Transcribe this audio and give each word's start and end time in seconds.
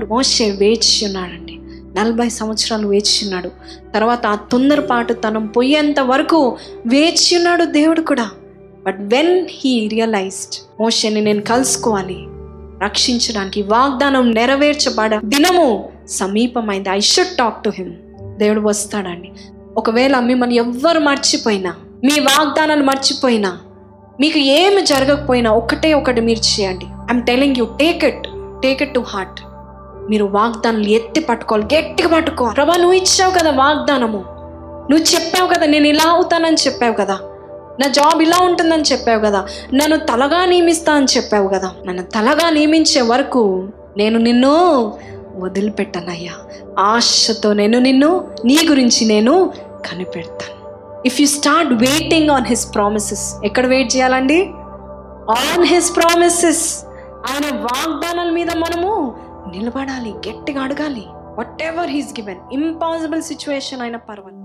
మోషే 0.00 0.50
వేచి 0.50 1.06
ఉన్నాడండి 1.06 1.58
నలభై 2.00 2.28
సంవత్సరాలు 2.28 2.86
వేచి 2.88 3.24
ఉన్నాడు 3.24 3.50
తర్వాత 3.94 4.26
ఆ 4.26 4.34
తొందరపాటు 4.34 5.12
తనం 5.12 5.46
పోయేంత 5.46 6.00
వరకు 6.00 6.56
వేచి 6.86 7.36
ఉన్నాడు 7.36 7.64
దేవుడు 7.64 8.00
కూడా. 8.00 8.30
బట్ 8.86 8.96
వెన్ 9.00 9.46
హీ 9.50 9.88
రియలైజ్డ్ 9.88 10.54
మోషని 10.80 11.20
నేను 11.20 11.40
కలుసుకోవాలి 11.40 12.18
రక్షించడానికి 12.82 13.62
వాగ్దానం 13.62 14.30
నెరవేర్చబడ 14.30 15.20
దినము 15.24 15.88
సమీపమైంది 16.08 16.88
I 16.88 17.00
should 17.00 17.36
talk 17.38 17.64
to 17.64 17.70
him 17.70 17.92
దేవుడు 18.38 18.60
వస్తాడండి. 18.60 19.32
ఒకవేళ 19.76 20.20
మిమ్మల్ని 20.20 20.56
ఎవ్వరు 20.56 21.00
మర్చిపోయినా 21.00 21.74
మీ 22.04 22.20
వాగ్దానాలు 22.20 22.82
మర్చిపోయినా 22.82 23.58
మీకు 24.20 24.38
ఏమి 24.38 24.82
జరగకపోయినా 24.82 25.52
ఒకటే 25.52 25.94
ఒకటి 25.94 26.20
మీరు 26.20 26.38
చేయండి. 26.38 26.84
I'm 26.84 27.22
telling 27.22 27.56
you 27.58 27.64
take 27.64 28.04
it 28.04 28.22
take 28.62 28.82
it 28.82 28.94
to 28.94 29.00
heart 29.08 29.40
మీరు 30.10 30.24
వాగ్దానాలు 30.24 30.88
ఎత్తి 30.88 31.20
పట్టుకోవాలి 31.20 31.76
గట్టిగా 31.76 32.08
పట్టుకో 32.08 32.52
ప్రభా 32.56 32.74
నువ్వు 32.76 32.92
ఇచ్చావు 32.92 33.30
కదా 33.30 33.50
వాగ్దానము. 33.50 34.24
నువ్వు 34.90 35.14
చెప్పావు 35.14 35.54
కదా 35.54 35.66
నేను 35.66 35.86
ఇలా 35.86 36.10
అవుతానని 36.10 36.56
చెప్పావు 36.66 36.92
కదా. 36.92 37.18
నా 37.80 37.88
జాబ్ 37.88 38.22
ఇలా 38.22 38.38
ఉంటుందని 38.38 38.82
చెప్పావు 38.82 39.20
కదా. 39.20 39.46
నన్ను 39.74 39.96
తలగా 39.96 40.44
నియమిస్తా 40.44 40.92
అని 40.92 41.06
చెప్పావు 41.16 41.48
కదా. 41.48 41.70
నన్ను 41.86 42.02
తలగా 42.02 42.50
నియమించే 42.50 43.00
వరకు 43.00 43.68
నేను 43.96 44.18
నిన్ను 44.18 44.92
వదిలిపెట్టనయ్యా. 45.36 46.32
ఆశతో 46.78 47.52
నేను 47.52 47.78
నిన్ను 47.78 48.28
నీ 48.44 48.58
గురించి 48.68 49.04
నేను 49.04 49.52
కనిపెడతాను. 49.90 50.62
If 51.06 51.20
you 51.20 51.26
start 51.26 51.72
waiting 51.72 52.30
on 52.30 52.46
his 52.46 52.74
promises 52.74 53.34
ఎక్కడ 53.44 53.66
వెయిట్ 53.66 53.96
చేయాలండి? 53.96 54.50
ఆన్ 55.30 55.64
హిస్ 55.64 55.96
ప్రామిసెస్ 55.96 56.84
ఆయన 57.30 57.56
వాగ్దానాల 57.56 58.30
మీద 58.30 58.50
మనము 58.56 59.14
నిలబడాలి 59.54 60.12
గట్టిగా 60.28 60.60
అడగాలి. 60.62 61.04
Whatever 61.62 61.90
he's 61.90 62.12
given 62.20 62.40
impossible 62.52 63.22
situation 63.22 63.82
అయిన 63.82 63.96
పర్వాలేదు. 63.96 64.38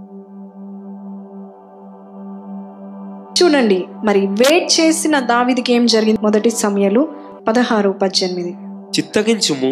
చూడండి 3.37 3.79
మరి 4.05 4.21
వెయిట్ 4.41 4.69
చేసిన 4.79 5.15
దావిదికి 5.31 5.71
ఏం 5.73 5.85
జరిగింది? 5.85 6.19
మొదటి 6.23 6.49
సమయాలు 6.49 7.01
పదహారు 7.47 7.89
పద్దెనిమిది. 7.89 8.51
చిత్తగించుము. 8.97 9.71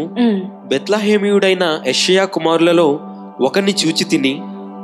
బెత్లహేమియుడైన 0.67 1.65
యెషయా 1.87 2.25
కుమారులలో 2.25 2.87
ఒకరిని 3.41 3.73
చూచి 3.83 4.03
తిని 4.03 4.33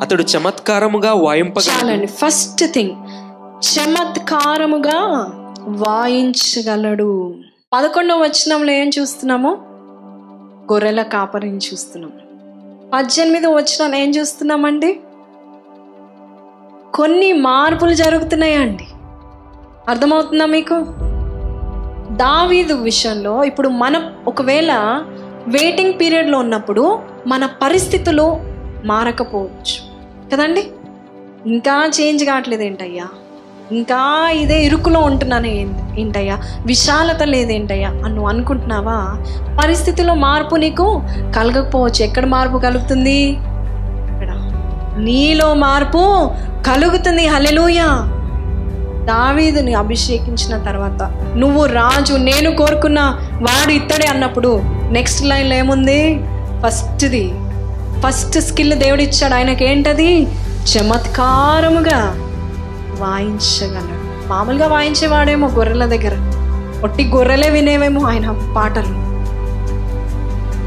అతడు 0.01 0.23
చమత్కారముగా 0.23 1.11
వాయింపగా 1.13 1.73
చాలండి 1.73 2.07
ఫస్ట్ 2.07 2.63
థింగ్ 2.73 2.93
చమత్కారముగా 3.67 4.99
వాయించగలడు. 5.83 7.11
పదకొండవ 7.73 8.17
వచనంలో 8.17 8.71
ఏం 8.71 8.89
చూస్తున్నాము? 8.99 9.51
గొర్రెల 10.71 11.01
కాపరిని 11.01 11.57
చూస్తున్నాం. 11.57 12.11
పద్దెనిమిది 12.93 13.47
వచ్చిన 13.47 13.95
ఏం 13.95 14.09
చూస్తున్నామండి? 14.09 14.99
కొన్ని 16.93 17.33
మార్పులు 17.33 17.93
జరుగుతున్నాయండి. 17.93 18.87
అర్థమవుతుందా 19.89 20.45
మీకు? 20.45 20.85
దావీదు 22.15 22.73
విషయంలో 22.73 23.43
ఇప్పుడు 23.43 23.69
మన 23.69 24.11
ఒకవేళ 24.27 24.73
వెయిటింగ్ 25.47 25.93
పీరియడ్లో 26.01 26.39
ఉన్నప్పుడు 26.39 26.99
మన 27.27 27.45
పరిస్థితులు 27.45 28.37
మారకపోవచ్చు. 28.85 29.91
కదండి? 30.31 30.71
ఇంకా 31.45 31.91
చేంజ్ 32.01 32.25
కావట్లేదు 32.25 32.61
ఏంటయ్యా 32.63 33.07
ఇంకా 33.71 34.29
ఇదే 34.29 34.63
ఇరుకులో 34.63 34.99
ఉంటున్నాను 34.99 35.47
ఏంటయ్యా? 35.99 36.37
విశాలత 36.65 37.23
లేదేంటయ్యా? 37.23 37.89
అని 37.89 38.09
నువ్వు 38.09 38.27
అనుకుంటున్నావా? 38.27 39.17
పరిస్థితిలో 39.63 40.13
మార్పు 40.13 40.55
నీకు 40.55 41.01
కలగకపోవచ్చు. 41.35 42.03
ఎక్కడ 42.03 42.25
మార్పు 42.25 42.57
కలుగుతుంది? 42.57 43.19
ఇక్కడ. 43.19 44.29
నీలో 44.97 45.53
మార్పు 45.53 46.31
కలుగుతుంది. 46.67 47.27
హలెలుయా 47.27 47.85
దావీదుని 49.05 49.73
అభిషేకించిన 49.73 50.57
తర్వాత 50.57 51.11
నువ్వు 51.35 51.65
రాజు 51.65 52.13
నేను 52.13 52.55
కోరుకున్న 52.55 52.99
వాడు 53.33 53.71
ఇత్తడే 53.71 54.07
అన్నప్పుడు 54.07 54.61
నెక్స్ట్ 54.91 55.25
లైన్లో 55.25 55.55
ఏముంది? 55.55 56.19
ఫస్ట్ది. 56.65 57.31
ఫస్ట్ 57.99 58.39
స్కిల్ 58.39 58.73
దేవుడు 58.73 59.01
ఇచ్చాడు 59.01 59.33
ఆయనకి 59.33 59.65
ఏంటది 59.65 60.27
చమత్కారముగా. 60.73 62.27
వాయించగలడు. 63.01 64.29
మామూలుగా 64.29 64.67
వాయించేవాడేమో 64.67 65.47
గొర్రెల 65.47 65.85
దగ్గర. 65.85 66.17
ఒట్టి 66.83 67.07
గొర్రెలే 67.07 67.49
వినేవేమో 67.49 68.01
ఆయన 68.01 68.53
పాటలు. 68.55 69.11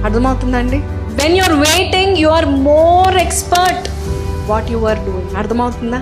అర్థమవుతుందండి? 0.05 0.77
When 1.23 1.37
you're 1.37 1.53
waiting 1.53 2.17
you 2.17 2.29
are 2.29 2.47
more 2.47 3.17
expert 3.17 3.89
what 4.51 4.71
you 4.71 4.87
are 4.87 4.99
doing 4.99 5.37
అర్థమవుతుందా? 5.37 5.97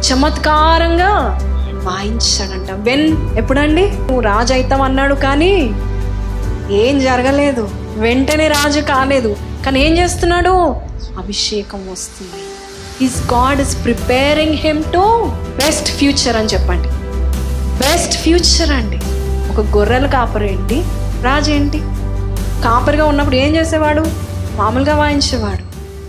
చమత్కారంగా 0.00 1.40
వాయించాడంట. 1.84 2.70
వెన్ 2.70 3.36
ఎప్పుడండి? 3.36 3.82
నువ్వు 3.82 4.20
రాజు 4.20 4.54
అవుతావు 4.54 4.82
అన్నాడు 4.82 5.14
కానీ 5.14 5.54
ఏం 6.70 6.98
జరగలేదు. 6.98 7.68
వెంటనే 7.96 8.48
రాజు 8.48 8.80
కాలేదు. 8.80 9.36
కానీ 9.66 9.80
ఏం 9.80 9.98
చేస్తున్నాడు? 9.98 10.76
అభిషేకం 11.18 11.78
వస్తుంది. 11.92 12.45
Is 13.02 13.32
God 13.32 13.60
is 13.60 13.84
preparing 13.84 14.54
him 14.54 14.84
to 14.84 15.32
best 15.32 15.88
future 15.88 16.36
అని 16.36 16.48
చెప్పండి. 16.48 16.88
బెస్ట్ 17.78 18.18
ఫ్యూచర్ 18.18 18.70
అండి. 18.70 18.96
ఒక 19.52 19.76
గొర్రెల 19.76 20.06
కాపరేంటి 20.06 20.82
రాజు 21.22 21.50
ఏంటి? 21.50 21.78
కాపరిగా 22.64 23.04
ఉన్నప్పుడు 23.04 23.36
ఏం 23.36 23.56
చేసేవాడు? 23.56 24.04
మామూలుగా 24.54 24.96
వాయించేవాడు. 24.96 25.62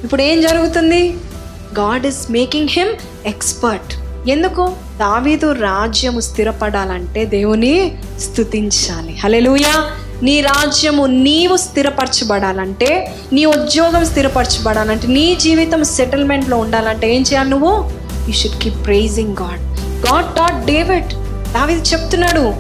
ఇప్పుడు 0.03 0.21
ఏం 0.21 0.41
జరుగుతుంది? 0.41 1.17
God 1.79 2.05
is 2.05 2.31
making 2.31 2.67
him 2.71 2.89
expert 3.25 3.93
ఎందుకు? 4.29 4.73
దావీదు 4.99 5.51
రాజ్యము 5.51 6.19
స్థిరపడాలంటే 6.19 7.25
దేవుని 7.25 7.97
స్తుతించాలి 8.19 9.17
హలెలూయా 9.23 9.91
నీ 10.23 10.41
రాజ్యము 10.41 11.05
నీవు 11.05 11.57
స్థిరపరచబడాలంటే 11.57 13.15
నీ 13.33 13.45
ఉద్యోగం 13.45 14.05
స్థిరపరచబడాలంటే 14.05 15.07
నీ 15.07 15.35
జీవితం 15.35 15.83
సెటిల్మెంట్లో 15.83 16.57
ఉండాలంటే 16.57 17.15
ఏం 17.15 17.21
చేయాలి 17.21 17.49
నువ్వు? 17.49 17.91
You 18.27 18.33
should 18.33 18.63
keep 18.63 18.85
praising 18.85 19.35
God 19.37 19.59
God 20.09 20.35
taught 20.35 20.65
David 20.65 21.13
దావిది 21.53 21.81
చెప్తున్నాడు 21.81 22.53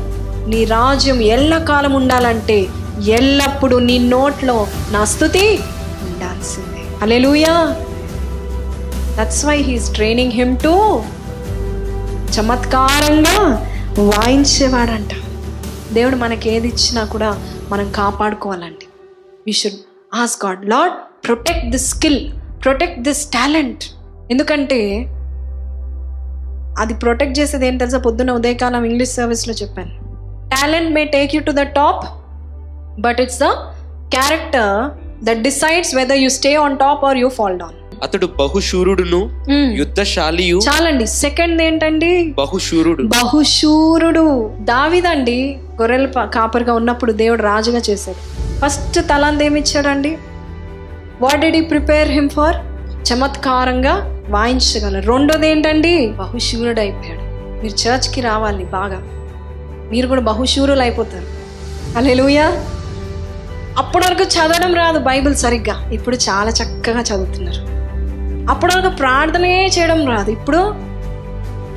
నీ 0.49 0.63
రాజ్యం 0.65 1.21
ఎల్లకాలం 1.21 1.93
ఉండాలంటే 1.93 2.67
ఎల్లప్పుడూ 3.07 3.79
నీ 3.79 3.97
నోట్లో 3.97 4.67
నా 4.91 5.05
స్థుతి 5.05 5.59
ఉండాల్సిందే. 6.01 6.81
Hallelujah 7.01 7.75
that's 9.19 9.45
why 9.45 9.57
he's 9.57 9.93
training 9.93 10.31
him 10.31 10.57
to 10.57 11.03
చమత్కారంగా 12.39 13.67
వాయించేవాడంట. 13.99 15.09
దేవుడు 15.93 16.15
మనకి 16.15 16.49
ఏది 16.49 16.67
ఇచ్చినా 16.67 17.05
కూడా 17.05 17.49
మనం 17.69 17.91
కాపాడుకోవాలండి. 17.91 18.85
We 19.47 19.51
should 19.51 19.73
as 20.15 20.45
God 20.45 20.69
lord 20.69 20.93
protect 21.27 21.69
this 21.69 21.89
skill 21.89 22.31
protect 22.63 22.99
this 22.99 23.25
talent 23.25 23.83
ఎందుకంటే 24.31 25.05
అది 26.81 26.93
ప్రొటెక్ట్ 26.93 27.39
చేసేది 27.39 27.67
ఏం 27.67 27.77
తెలుసా? 27.77 27.97
పొద్దున్న 27.97 28.31
ఉదయకాలం 28.31 28.83
ఇంగ్లీష్ 28.83 29.11
సర్వీస్లో 29.11 29.53
చెప్పాను. 29.53 29.91
Talent 30.49 30.91
may 30.91 31.05
take 31.05 31.35
you 31.35 31.41
to 31.41 31.51
the 31.51 31.61
top 31.61 32.05
but 33.01 33.21
it's 33.21 33.39
the 33.39 33.43
character 34.13 35.06
that 35.23 35.41
decides 35.41 35.95
whether 35.95 36.17
you 36.17 36.29
stay 36.29 36.55
on 36.55 36.77
top 36.77 37.05
or 37.05 37.17
you 37.17 37.29
fall 37.29 37.59
down 37.59 37.75
అతడు 38.03 38.27
బహుశూరుడును 38.39 39.45
యుద్ధశాలియు 39.75 40.57
చాలండి. 40.57 41.07
సెకండ్ 41.07 41.61
ఏంటండి? 41.61 42.33
బహుశూరుడు. 42.37 43.03
బహుశూరుడు. 43.03 44.53
దావిదండి 44.59 45.57
గొర్రెల 45.81 46.05
కాపరిగా 46.05 46.73
ఉన్నప్పుడు 46.73 47.11
దేవుడు 47.11 47.41
రాజుగా 47.41 47.81
చేశాడు. 47.89 48.21
ఫస్ట్ 48.59 48.99
తలాంది 49.09 49.45
ఏమి 49.45 49.59
ఇచ్చాడండి 49.59 50.17
వాట్ 51.21 51.45
ఈ 51.45 51.61
ప్రిపేర్ 51.61 52.11
హిమ్ 52.11 52.29
ఫర్ 52.29 52.55
చమత్కారంగా 53.13 54.23
వాయించగలరు. 54.29 55.11
రెండోది 55.11 55.49
ఏంటండి? 55.49 56.07
బహుశూరుడు 56.07 56.79
అయిపోయాడు 56.79 57.21
మీరు 57.63 57.73
చర్చ్కి 57.73 58.21
రావాలి 58.21 58.63
బాగా. 58.63 58.99
మీరు 59.91 60.07
కూడా 60.07 60.21
బహుశూరులు 60.21 60.81
అయిపోతారు 60.81 61.25
అలెలుయా 61.97 62.63
అప్పటి 63.77 64.05
వరకు 64.07 64.23
చదవడం 64.23 64.73
రాదు 64.73 64.99
బైబిల్ 64.99 65.35
సరిగ్గా. 65.35 65.89
ఇప్పుడు 65.91 66.15
చాలా 66.15 66.49
చక్కగా 66.49 67.01
చదువుతున్నారు. 67.01 67.67
అప్పటి 68.51 68.77
వరకు 68.77 68.89
ప్రార్థనే 68.95 69.67
చేయడం 69.67 70.07
రాదు. 70.07 70.31
ఇప్పుడు 70.31 70.57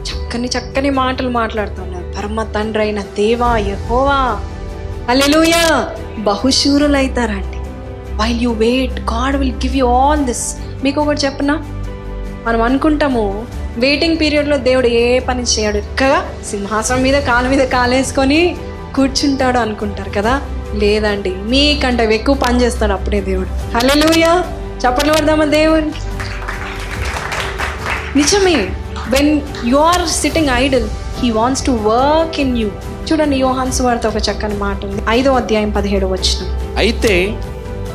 చక్కని 0.03 0.49
చక్కని 0.49 0.91
మాటలు 0.91 1.31
మాట్లాడుతున్నారు. 1.31 2.15
పరమ 2.19 2.43
తండ్రి 2.43 2.83
అయిన 2.83 3.01
దేవా 3.01 3.57
యహోవా. 3.57 4.41
బహుశూరులు 5.09 6.21
బహుశూరులైతారండి. 6.21 7.57
While 8.17 8.41
you 8.41 8.53
wait 8.53 9.01
God 9.01 9.37
will 9.37 9.53
give 9.53 9.77
you 9.77 9.87
all 9.87 10.25
this 10.25 10.57
మీకు 10.85 11.01
ఒకటి 11.01 11.21
చెప్పనా? 11.21 11.55
మనం 12.47 12.63
అనుకుంటాము 12.63 13.47
వెయిటింగ్ 13.77 14.17
పీరియడ్లో 14.21 14.57
దేవుడు 14.57 14.87
ఏ 14.87 15.19
పని 15.19 15.43
చేయడు. 15.43 15.77
ఎక్కగా? 15.77 16.25
సింహాసనం 16.51 17.03
మీద 17.03 17.23
కాలు 17.23 17.49
మీద 17.49 17.69
కాలేసుకొని 17.69 18.57
కూర్చుంటాడు 18.95 19.59
అనుకుంటారు 19.59 20.11
కదా? 20.11 20.41
లేదండి. 20.75 21.31
మీకంటే 21.31 22.15
ఎక్కువ 22.15 22.35
పని 22.35 22.63
చేస్తాడు 22.63 22.93
అప్పుడే 22.93 23.21
దేవుడు. 23.21 23.49
హల్లెలూయా! 23.75 24.45
చప్పట్లు 24.85 25.13
పడదామా 25.13 25.45
దేవునికి? 25.45 26.01
నిజమే. 28.17 28.69
When 29.11 29.41
you 29.65 29.77
are 29.77 30.07
sitting 30.07 30.49
idle 30.55 30.89
he 31.19 31.31
wants 31.31 31.67
to 31.67 31.71
work 31.71 32.41
in 32.41 32.59
you 32.59 32.69
చూడండి 33.09 33.37
యోహాన్స్ 33.37 33.83
వార్త 33.83 34.07
ఒక 34.07 34.17
చక్కని 34.17 34.57
మాట 34.57 34.85
ఉంది. 34.85 35.03
ఐదో 35.09 35.35
అధ్యాయం 35.35 35.71
పదిహేడు 35.71 36.07
వచ్చిన 36.07 36.41
అయితే 36.77 37.35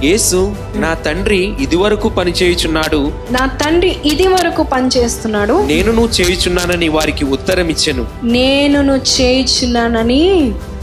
యేసు 0.04 0.54
నా 0.76 0.94
తండ్రి 0.94 1.56
ఇదివరకు 1.60 2.10
పని 2.10 2.32
చేయుచున్నాడు. 2.32 3.12
నా 3.32 3.46
తండ్రి 3.62 3.96
ఇది 4.06 4.28
వరకు 4.28 4.64
పని 4.64 4.88
చేస్తున్నాడు. 4.88 5.60
నేను 5.66 5.92
నువ్వు 5.92 6.12
చేయుచున్నానని 6.22 6.90
వారికి 6.90 7.26
ఉత్తరం 7.26 7.70
ఇచ్చెను 7.70 8.06
నేను 8.24 8.82
నువ్వు 8.82 9.22
చేయించున్నానని 9.22 10.24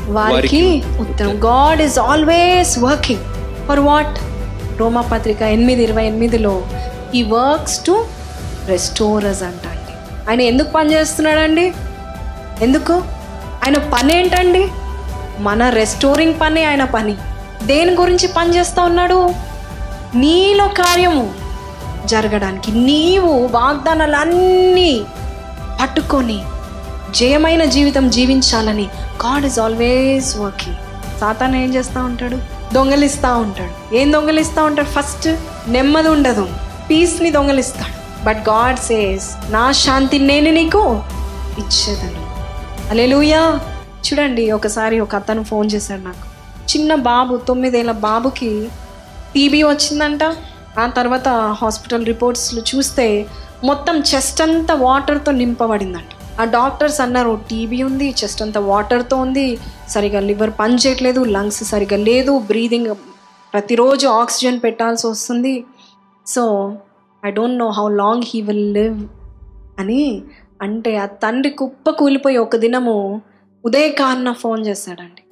వారికి 0.08 0.82
ఉత్తరం. 1.00 1.44
God 1.44 1.82
is 1.82 1.98
always 1.98 2.78
working 2.78 3.20
for 3.68 3.80
what 3.80 4.18
రోమా 4.80 5.00
పత్రిక 5.00 5.42
ఎనిమిది 5.42 5.82
ఇరవై 5.82 6.06
ఎనిమిదిలో 6.06 6.62
ఈ 7.14 7.22
వర్క్స్ 7.22 7.84
టు 7.84 8.04
రెస్టోరస్ 8.66 9.42
అంట 9.42 9.66
అండి. 9.66 9.92
ఆయన 10.30 10.40
ఎందుకు 10.40 10.70
పని 10.70 10.92
చేస్తున్నాడండి? 10.92 11.72
ఎందుకు? 12.62 12.92
ఆయన 13.64 13.78
పని 13.78 14.18
ఏంటండి? 14.18 14.68
మన 15.38 15.68
రెస్టోరింగ్ 15.68 16.34
పని 16.40 16.64
ఆయన 16.64 16.84
పని. 16.84 17.16
దేని 17.62 17.94
గురించి 17.94 18.26
పని 18.26 18.56
చేస్తూ 18.56 18.82
ఉన్నాడు? 18.82 19.30
నీలో 20.14 20.68
కార్యము 20.68 21.34
జరగడానికి. 22.06 22.72
నీవు 22.72 23.46
వాగ్దానాలన్నీ 23.46 25.02
పట్టుకొని 25.82 26.42
జయమైన 27.14 27.64
జీవితం 27.64 28.10
జీవించాలని 28.10 28.82
గాడ్ 29.26 29.44
ఇస్ 29.46 29.58
ఆల్వేస్ 29.58 30.36
వర్కింగ్ 30.36 30.76
సాతాన్ 31.20 31.54
ఏం 31.54 31.74
చేస్తూ 31.74 32.00
ఉంటాడు? 32.04 32.38
దొంగలిస్తూ 32.74 33.36
ఉంటాడు. 33.36 33.94
ఏం 33.96 34.12
దొంగలిస్తూ 34.12 34.64
ఉంటాడు? 34.64 34.86
ఫస్ట్ 34.86 35.28
నెమ్మది 35.68 36.08
ఉండదు. 36.08 36.48
పీస్ని 36.90 37.30
దొంగలిస్తాడు. 37.30 38.24
బట్ 38.24 38.38
గాడ్ 38.38 38.78
సేస్ 38.78 39.52
నా 39.52 39.72
శాంతి 39.72 40.18
నేను 40.18 40.50
నీకు 40.50 41.02
ఇచ్చేదను. 41.58 42.26
అలెలుయా 42.90 43.60
చూడండి 44.06 44.50
ఒకసారి 44.50 45.00
ఒక 45.00 45.14
అతను 45.14 45.42
ఫోన్ 45.42 45.70
చేశాడు 45.74 46.00
నాకు. 46.00 46.26
చిన్న 46.76 46.94
బాబు 46.94 47.36
తొమ్మిదేళ్ళ 47.36 47.92
బాబుకి 47.92 48.68
టీబీ 49.34 49.62
వచ్చిందంట. 49.62 50.24
ఆ 50.78 50.86
తర్వాత 50.86 51.28
హాస్పిటల్ 51.62 52.06
రిపోర్ట్స్లు 52.06 52.62
చూస్తే 52.74 53.26
మొత్తం 53.64 54.02
చెస్ట్ 54.14 54.42
అంతా 54.42 54.74
వాటర్తో 54.74 55.32
నింపబడిందంట. 55.32 56.21
ఆ 56.40 56.44
డాక్టర్స్ 56.44 57.00
అన్నారు 57.00 57.40
టీబీ 57.50 57.82
ఉంది 57.82 58.08
చెస్ట్ 58.10 58.42
అంతా 58.42 58.60
వాటర్తో 58.60 59.16
ఉంది 59.16 59.58
సరిగా 59.88 60.20
లివర్ 60.20 60.50
పని 60.58 60.74
చేయట్లేదు 60.74 61.24
లంగ్స్ 61.24 61.64
సరిగా 61.64 61.96
లేదు 61.96 62.38
బ్రీదింగ్ 62.38 62.94
ప్రతిరోజు 63.54 64.06
ఆక్సిజన్ 64.06 64.60
పెట్టాల్సి 64.60 65.06
వస్తుంది. 65.06 65.64
So 66.26 66.76
I 67.24 67.30
don't 67.30 67.58
know 67.58 67.68
how 67.68 67.88
long 67.88 68.22
he 68.26 68.40
will 68.40 68.72
live 68.72 69.00
అని 69.78 70.22
అంటే 70.62 70.96
ఆ 70.96 71.06
తండ్రి 71.06 71.50
కుప్ప 71.50 71.90
కూలిపోయి 71.90 72.36
ఒక 72.36 72.56
దినము 72.56 73.22
ఉదయకారణ 73.64 74.32
ఫోన్ 74.32 74.66
చేశాడండి 74.66 75.22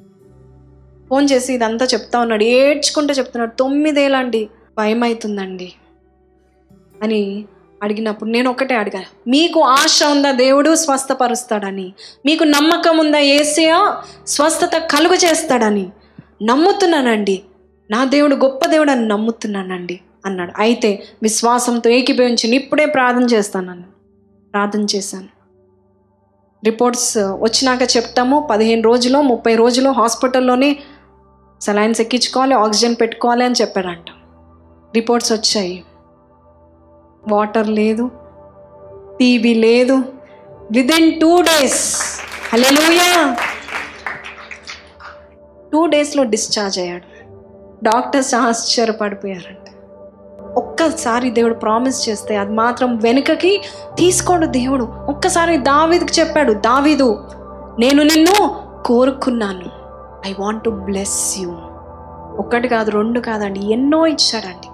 ఫోన్ 1.08 1.28
చేసి 1.30 1.54
ఇదంతా 1.54 1.84
చెప్తా 1.84 2.20
ఉన్నాడు 2.20 2.44
ఏడ్చుకుంటూ 2.44 3.14
చెప్తున్నాడు 3.14 3.52
తొమ్మిదేళ్ళండి 3.58 4.48
భయం 4.78 5.04
అవుతుందండి 5.04 5.74
అని 7.02 7.46
అడిగినప్పుడు 7.82 8.30
నేను 8.30 8.50
ఒకటే 8.50 8.74
అడిగా 8.74 9.02
మీకు 9.28 9.60
ఆశ 9.60 10.00
ఉందా? 10.10 10.32
దేవుడు 10.32 10.74
స్వస్థపరుస్తాడని. 10.74 11.92
మీకు 12.26 12.44
నమ్మకం 12.44 12.98
ఉందా? 12.98 13.18
ఏసయా 13.18 13.96
స్వస్థత 14.26 14.76
కలుగు 14.76 15.14
చేస్తాడని. 15.14 15.90
నమ్ముతున్నానండి. 16.42 17.42
నా 17.90 18.04
దేవుడు 18.04 18.36
గొప్ప 18.36 18.66
దేవుడు 18.66 18.90
అని 18.90 19.08
నమ్ముతున్నానండి 19.08 20.00
అన్నాడు. 20.26 20.52
అయితే 20.58 21.02
విశ్వాసంతో 21.22 21.90
ఏకీభవించి 21.90 22.56
ఇప్పుడే 22.56 22.86
ప్రార్థన 22.86 23.24
చేస్తానని 23.24 23.82
ప్రార్థన 24.52 24.86
చేశాను. 24.94 25.28
రిపోర్ట్స్ 26.64 27.18
వచ్చినాక 27.18 27.82
చెప్తాము. 27.96 28.48
పదిహేను 28.50 28.82
రోజులు 28.82 29.18
ముప్పై 29.18 29.54
రోజులు 29.54 29.90
హాస్పిటల్లోనే 29.90 30.76
సలైన్స్ 31.60 32.00
ఎక్కించుకోవాలి 32.00 32.54
ఆక్సిజన్ 32.54 32.96
పెట్టుకోవాలి 33.00 33.44
అని 33.44 33.54
చెప్పాడంట 33.60 34.10
రిపోర్ట్స్ 34.94 35.32
వచ్చాయి. 35.32 35.84
వాటర్ 37.28 37.68
లేదు 37.68 38.10
టీవీ 39.20 39.54
లేదు. 39.54 39.94
Within 40.72 41.20
two 41.20 41.40
days 41.40 42.02
hallelujah 42.52 43.36
two 45.72 45.86
డేస్లో 45.86 46.22
డిశ్చార్జ్ 46.24 46.78
అయ్యాడు. 46.78 47.06
డాక్టర్స్ 47.84 48.34
ఆశ్చర్యపడిపోయారంట. 48.34 49.56
ఒక్కసారి 50.56 51.30
దేవుడు 51.30 51.54
ప్రామిస్ 51.54 52.08
చేస్తే 52.08 52.36
అది 52.36 52.52
మాత్రం 52.52 52.96
వెనుకకి 52.96 53.62
తీసుకోడు 53.94 54.46
దేవుడు. 54.46 54.84
ఒక్కసారి 54.84 55.56
దావీదుకి 55.56 56.20
చెప్పాడు 56.20 56.52
దావీదు 56.52 57.28
నేను 57.78 58.02
నిన్ను 58.02 58.64
కోరుకున్నాను. 58.86 59.70
I 60.26 60.32
want 60.40 60.64
to 60.64 60.70
bless 60.70 61.38
you 61.38 61.50
ఒక్కటి 62.38 62.68
కాదు 62.68 62.90
రెండు 62.90 63.20
కాదండి 63.20 63.72
ఎన్నో 63.72 64.06
ఇచ్చాడండి. 64.06 64.69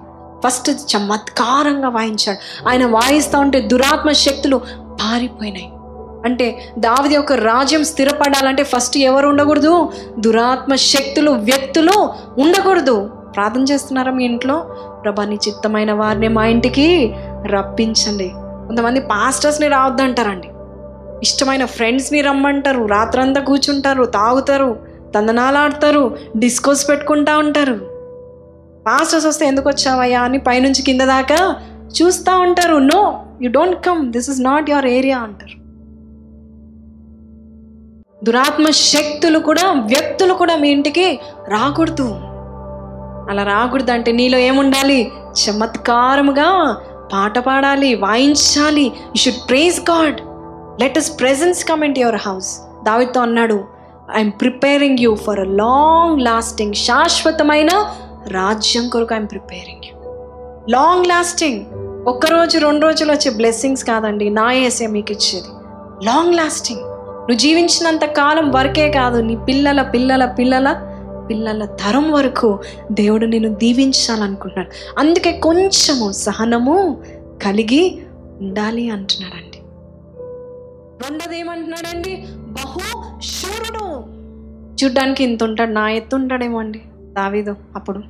ఫస్ట్ 0.47 0.97
చమత్కారంగా 0.97 1.89
వాయించాడు. 1.89 2.69
ఆయన 2.69 2.87
వాయిస్తూ 2.87 3.39
ఉంటే 3.39 3.61
దురాత్మ 3.61 4.13
శక్తులు 4.13 4.57
పారిపోయినాయి. 4.85 5.71
అంటే 6.25 6.73
దావిది 6.79 7.15
యొక్క 7.15 7.33
రాజ్యం 7.33 7.85
స్థిరపడాలంటే 7.85 8.63
ఫస్ట్ 8.63 8.97
ఎవరు 8.99 9.29
ఉండకూడదు? 9.29 9.93
దురాత్మ 10.19 10.75
శక్తులు 10.75 11.31
వ్యక్తులు 11.31 12.11
ఉండకూడదు. 12.39 13.11
ప్రార్థన 13.35 13.65
చేస్తున్నారా 13.73 14.13
మీ 14.13 14.25
ఇంట్లో? 14.25 14.59
ప్రభా 15.05 15.25
చిత్తమైన 15.25 15.93
వారిని 15.93 16.29
మా 16.29 16.47
ఇంటికి 16.47 17.15
రప్పించండి. 17.47 18.29
కొంతమంది 18.39 19.01
పాస్టర్స్ని 19.01 19.69
రావద్దంటారండి. 19.69 20.49
ఇష్టమైన 21.23 21.65
ఫ్రెండ్స్ని 21.65 22.21
రమ్మంటారు. 22.21 22.87
రాత్రంతా 22.87 23.41
కూర్చుంటారు 23.41 24.05
తాగుతారు 24.05 24.77
తందనాలాడతారు 25.15 26.17
డిస్కోస్ 26.37 26.89
పెట్టుకుంటా 26.89 27.39
ఉంటారు. 27.39 27.96
పాస్టర్స్ 28.87 29.27
వస్తే 29.27 29.47
ఎందుకు 29.47 29.69
వచ్చావయ్యా 29.69 30.21
అని 30.23 30.39
పైనుంచి 30.39 30.83
కింద 30.83 31.01
దాకా 31.01 31.57
చూస్తూ 31.97 32.39
ఉంటారు. 32.39 32.77
No 32.77 33.25
you 33.43 33.51
don't 33.51 33.87
come 33.87 34.13
this 34.13 34.31
is 34.31 34.41
not 34.41 34.71
your 34.71 34.87
area 34.87 35.19
అంటారు. 35.19 35.57
దురాత్మ 38.25 38.71
శక్తులు 38.71 39.39
కూడా 39.39 39.73
వ్యక్తులు 39.73 40.35
కూడా 40.35 40.57
మీ 40.57 40.69
ఇంటికి 40.71 41.19
రాకూడదు. 41.49 42.09
అలా 43.31 43.43
రాకూడదు 43.43 43.91
అంటే 43.91 44.13
నీలో 44.13 44.39
ఏముండాలి? 44.39 45.13
చమత్కారముగా 45.41 46.77
పాట 47.13 47.39
పాడాలి 47.39 47.95
వాయించాలి. 47.95 48.85
You 48.85 49.17
should 49.17 49.49
praise 49.49 49.81
God 49.81 50.21
let 50.83 50.99
us 50.99 51.21
presence 51.21 51.65
come 51.65 51.85
in 51.85 51.99
your 51.99 52.17
house 52.17 52.61
దావితో 52.83 53.21
అన్నాడు 53.21 53.65
I'm 54.17 54.33
preparing 54.33 54.99
you 55.01 55.15
for 55.15 55.41
a 55.41 55.45
long 55.45 56.21
lasting 56.21 56.75
శాశ్వతమైన 56.75 57.71
రాజ్యం 58.29 58.89
కొరకు 58.89 59.15
I'm 59.15 59.29
preparing. 59.31 59.83
You 59.85 60.13
long 60.69 61.07
lasting 61.07 61.65
ఒక్కరోజు 62.07 62.59
రెండు 62.59 62.87
రోజులు 62.87 63.13
వచ్చే 63.13 63.31
బ్లెస్సింగ్స్ 63.31 63.85
కాదండి. 63.85 64.31
నా 64.31 64.53
ఏసే 64.53 64.87
మీకు 64.87 65.13
ఇచ్చేది. 65.13 65.47
లాంగ్ 66.07 66.35
లాస్టింగ్ 66.35 66.81
నువ్వు 66.81 67.39
జీవించినంత 67.39 68.05
కాలం 68.05 68.51
వరకే 68.51 68.91
కాదు 68.91 69.21
నీ 69.21 69.37
పిల్లల 69.37 69.83
పిల్లల 69.83 70.25
పిల్లల 70.25 70.93
పిల్లల 71.31 71.65
తరం 71.65 72.13
వరకు 72.13 72.59
దేవుడు 72.93 73.27
నేను 73.27 73.49
దీవించాలనుకుంటున్నాడు. 73.55 75.01
అందుకే 75.01 75.33
కొంచెము 75.33 76.13
సహనము 76.13 77.03
కలిగి 77.43 78.03
ఉండాలి 78.41 78.91
అంటున్నాడండి. 78.91 79.59
రెండోది 81.09 81.41
ఏమంటున్నాడండి 81.41 82.25
బహు 82.31 82.81
శూరుడు. 83.21 83.87
చూడ్డానికి 84.85 85.25
ఇంత 85.25 85.45
ఉంటాడు 85.45 85.71
నా 85.71 85.91
ఎత్తు 85.91 86.17
ఉంటాడేమో 86.17 86.59
అండి. 86.59 86.81
దావీదు 87.17 87.57
అప్పుడు. 87.77 88.01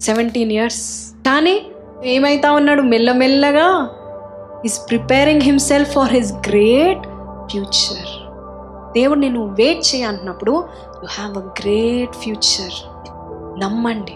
సెవెంటీన్ 0.00 0.52
ఇయర్స్ 0.52 1.12
కానీ 1.26 1.66
ఏమైతా 2.04 2.52
ఉన్నాడు? 2.52 2.82
మెల్లమెల్లగా 2.82 3.88
is 4.64 4.80
preparing 4.88 5.42
himself 5.42 5.92
for 5.92 6.12
his 6.12 6.32
great 6.32 7.06
future 7.50 8.10
దేవుడు 8.92 9.18
నేను 9.18 9.46
wait 9.46 9.94
చేయాలన్నప్పుడు 9.94 10.64
you 11.02 11.06
have 11.06 11.36
a 11.36 11.40
great 11.40 12.12
future 12.12 12.74
నమ్మండి. 13.60 14.14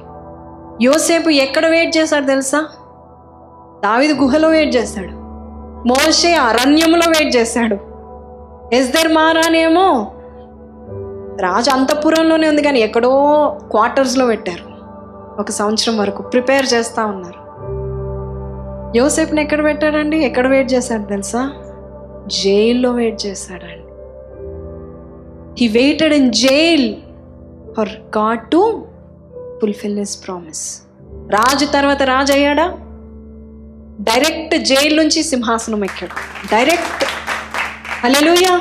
యోసేపు 0.85 1.29
ఎక్కడ 1.29 1.67
వెయిట్ 1.67 1.97
చేశాడు 1.97 2.27
తెలుసా? 2.27 2.61
దావిది 3.85 4.15
గుహలో 4.15 4.49
వెయిట్ 4.49 4.77
చేశాడు 4.77 5.13
మోషే 5.89 6.35
అరణ్యంలో 6.35 7.11
వెయిట్ 7.11 7.37
చేశాడు 7.37 7.77
ఎస్దర్ 8.75 9.13
మారానేమో 9.13 10.13
రాజు 11.41 11.71
అంతఃపురంలోనే 11.71 12.49
ఉంది 12.49 12.63
కానీ 12.63 12.81
ఎక్కడో 12.81 13.11
క్వార్టర్స్లో 13.71 14.27
పెట్టారు. 14.27 14.77
ఒక 15.41 15.51
సంవత్సరం 15.51 15.99
వరకు 15.99 16.23
ప్రిపేర్ 16.23 16.67
చేస్తూ 16.75 17.07
ఉన్నారు. 17.07 17.47
యోసేపుని 18.99 19.43
ఎక్కడ 19.43 19.65
పెట్టాడండి? 19.65 20.19
ఎక్కడ 20.19 20.47
వెయిట్ 20.49 20.73
చేశాడు 20.73 21.03
తెలుసా? 21.03 21.53
జైల్లో 22.27 22.91
వెయిట్ 22.91 23.27
చేశాడండి. 23.27 23.83
He 25.61 25.69
waited 25.69 26.15
in 26.15 26.33
jail 26.33 26.95
for 27.77 27.89
God 27.89 28.51
to 28.51 28.87
fulfil 29.63 29.99
his 29.99 30.27
promise 30.27 30.83
రాజు 31.31 31.67
తర్వాత 31.67 32.03
రాజు 32.03 32.33
అయ్యాడా? 32.33 32.73
డైరెక్ట్ 34.01 34.59
జైలు 34.59 35.03
నుంచి 35.03 35.23
సింహాసనం 35.23 35.85
ఎక్కాడు. 35.85 36.47
Direct 36.55 37.05
alleluia 38.05 38.61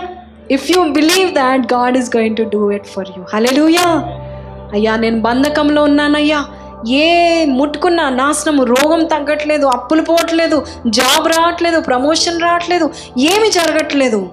if 0.52 0.72
you 0.72 0.84
believe 0.84 1.34
that 1.34 1.74
God 1.74 1.98
is 1.98 2.16
going 2.18 2.38
to 2.38 2.44
do 2.44 2.72
it 2.72 2.86
for 2.86 3.08
you 3.18 3.24
hallelujah 3.34 3.88
అయ్యా 4.74 4.96
నేను 4.96 5.22
బంధకంలో 5.22 5.84
ఉన్నానయ్యా. 5.84 6.46
ఏ 6.88 7.46
ముట్టుకున్నా 7.46 8.10
నాశనము 8.10 8.64
రోగం 8.64 9.06
తగ్గట్లేదు 9.06 9.66
అప్పులు 9.66 10.02
పోవట్లేదు 10.02 10.66
జాబ్ 10.88 11.28
రావట్లేదు 11.28 11.80
ప్రమోషన్ 11.80 12.42
రావట్లేదు 12.42 12.90
ఏమి 13.18 13.52
జరగట్లేదు. 13.52 14.30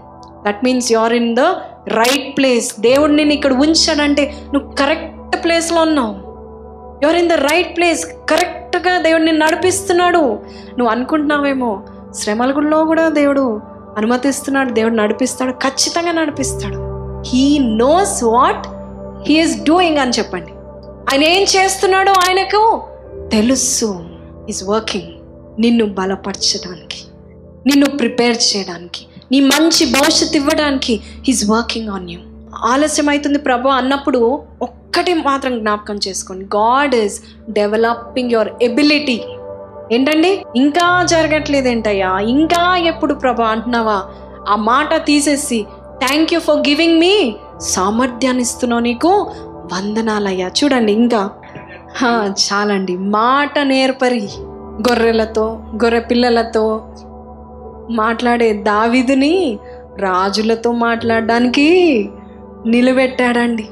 That 0.46 0.64
means 0.64 0.92
you 0.92 0.98
are 0.98 1.12
in 1.12 1.36
the 1.36 1.40
right 1.88 2.36
place 2.36 2.80
దేవుడు 2.80 3.12
నేను 3.12 3.32
ఇక్కడ 3.32 3.52
ఉంచాడంటే 3.52 4.34
నువ్వు 4.52 4.70
కరెక్ట్ 4.70 5.44
ప్లేస్లో 5.44 5.82
ఉన్నావు. 5.82 6.14
Your 7.02 7.16
in 7.16 7.28
the 7.28 7.32
right 7.32 7.76
place 7.76 8.06
కరెక్ట్గా 8.06 8.98
దేవుడు 8.98 9.22
నిన్ను 9.22 9.46
నడిపిస్తున్నాడు. 9.46 10.38
నువ్వు 10.78 10.86
అనుకుంటున్నావేమో? 10.86 11.82
శ్రమలలో 12.14 12.84
కూడా 12.84 13.08
దేవుడు 13.08 13.60
అనుమతిస్తున్నాడు 13.98 14.72
దేవుడు 14.72 14.94
నడిపిస్తాడు 14.94 15.52
ఖచ్చితంగా 15.52 16.12
నడిపిస్తాడు. 16.12 16.78
He 17.26 17.58
knows 17.58 18.24
what 18.24 18.66
he is 19.28 19.64
doing 19.64 19.98
అని 19.98 20.10
చెప్పండి. 20.10 20.52
ఆయన 21.12 21.24
ఏం 21.24 21.42
చేస్తున్నాడో 21.42 22.12
ఆయనకు 22.12 22.82
తెలుసు. 23.32 24.00
ఈజ్ 24.48 24.64
వర్కింగ్ 24.64 25.10
నిన్ను 25.60 25.86
బలపరచడానికి 25.86 27.00
నిన్ను 27.66 27.90
ప్రిపేర్ 27.90 28.36
చేయడానికి 28.56 29.06
నీ 29.32 29.40
మంచి 29.40 29.84
భవిష్యత్తు 29.92 30.36
ఇవ్వడానికి 30.36 31.00
హీస్ 31.26 31.50
వర్కింగ్ 31.50 31.88
ఆన్ 31.88 32.10
యూ 32.10 32.18
ఆలస్యం 32.56 33.08
అవుతుంది 33.08 33.38
ప్రభు 33.38 33.68
అన్నప్పుడు 33.68 34.42
ఒక్కటి 34.62 35.14
మాత్రం 35.14 35.58
జ్ఞాపకం 35.58 36.00
చేసుకోండి. 36.08 36.44
God 36.44 36.94
is 36.94 37.20
developing 37.50 38.30
your 38.30 38.50
ability 38.62 39.20
ఏంటండి? 39.92 40.44
ఇంకా 40.56 41.04
జరగట్లేదు 41.04 41.68
ఏంటయ్యా 41.68 42.18
ఇంకా 42.18 42.76
ఎప్పుడు 42.76 43.14
ప్రభా 43.14 43.44
అంటున్నావా? 43.44 44.02
ఆ 44.48 44.56
మాట 44.56 45.04
తీసేసి 45.04 45.66
thank 45.98 46.34
you 46.34 46.40
for 46.40 46.56
giving 46.56 47.00
me 47.00 47.34
సామర్థ్యాన్ని 47.60 48.42
ఇస్తున్నావు 48.42 48.82
నీకు. 48.82 49.30
వందనాలయ్యా. 49.72 50.48
చూడండి 50.48 50.92
ఇంకా. 50.92 51.30
చాలండి. 52.28 52.96
మాట 52.96 53.58
నేర్పరి 53.58 54.28
గొర్రెలతో 54.88 55.58
గొర్రె 55.84 56.00
పిల్లలతో 56.00 56.86
మాట్లాడే 57.90 58.52
దావిదుని 58.52 59.58
రాజులతో 59.98 60.72
మాట్లాడడానికి 60.72 62.08
నిలబెట్టాడండి. 62.66 63.68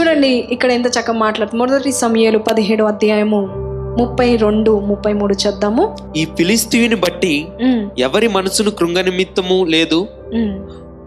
చూడండి 0.00 0.28
ఇక్కడ 0.28 0.70
ఎంత 0.70 0.86
చక్కగా 0.86 1.14
మాట్లాడుతుంది 1.14 1.64
మొదటి 1.64 1.92
సమయాలు 1.92 2.38
పదిహేడు 2.38 2.84
అధ్యాయము. 2.84 3.67
ముప్పై 3.98 4.28
రెండు 4.44 4.72
ముప్పై 4.90 5.12
మూడు 5.18 5.34
చూద్దాము 5.42 5.84
ఈ 6.20 6.22
ఫిలిస్తీయుని 6.38 6.98
బట్టి 7.04 7.34
ఎవరి 8.06 8.28
మనసును 8.36 8.70
కృంగ 8.78 8.98
నిమిత్తము 9.08 9.58
లేదు 9.74 9.98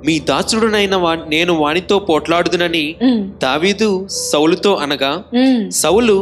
మీ 0.06 0.14
దాసుడునైన 0.30 0.96
నేను 1.34 1.54
వానితో 1.64 1.96
పోట్లాడుదునని 2.10 2.86
దావీదు 3.44 3.90
సౌలుతో 4.30 4.72
అనగా. 4.84 5.12
సౌలు 5.82 6.16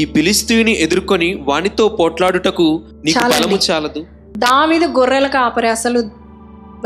ఈ 0.00 0.02
ఫిలిస్తీయుని 0.14 0.74
ఎదుర్కొని 0.84 1.28
వానితో 1.48 1.84
పోట్లాడుటకు 2.00 2.66
నీకు. 3.04 3.22
బలము 3.32 3.58
చాలదు? 3.68 4.00
దావీదు 4.44 4.86
గొర్రెల 4.98 5.26
కాపరి 5.36 5.68
అసలు 5.68 6.00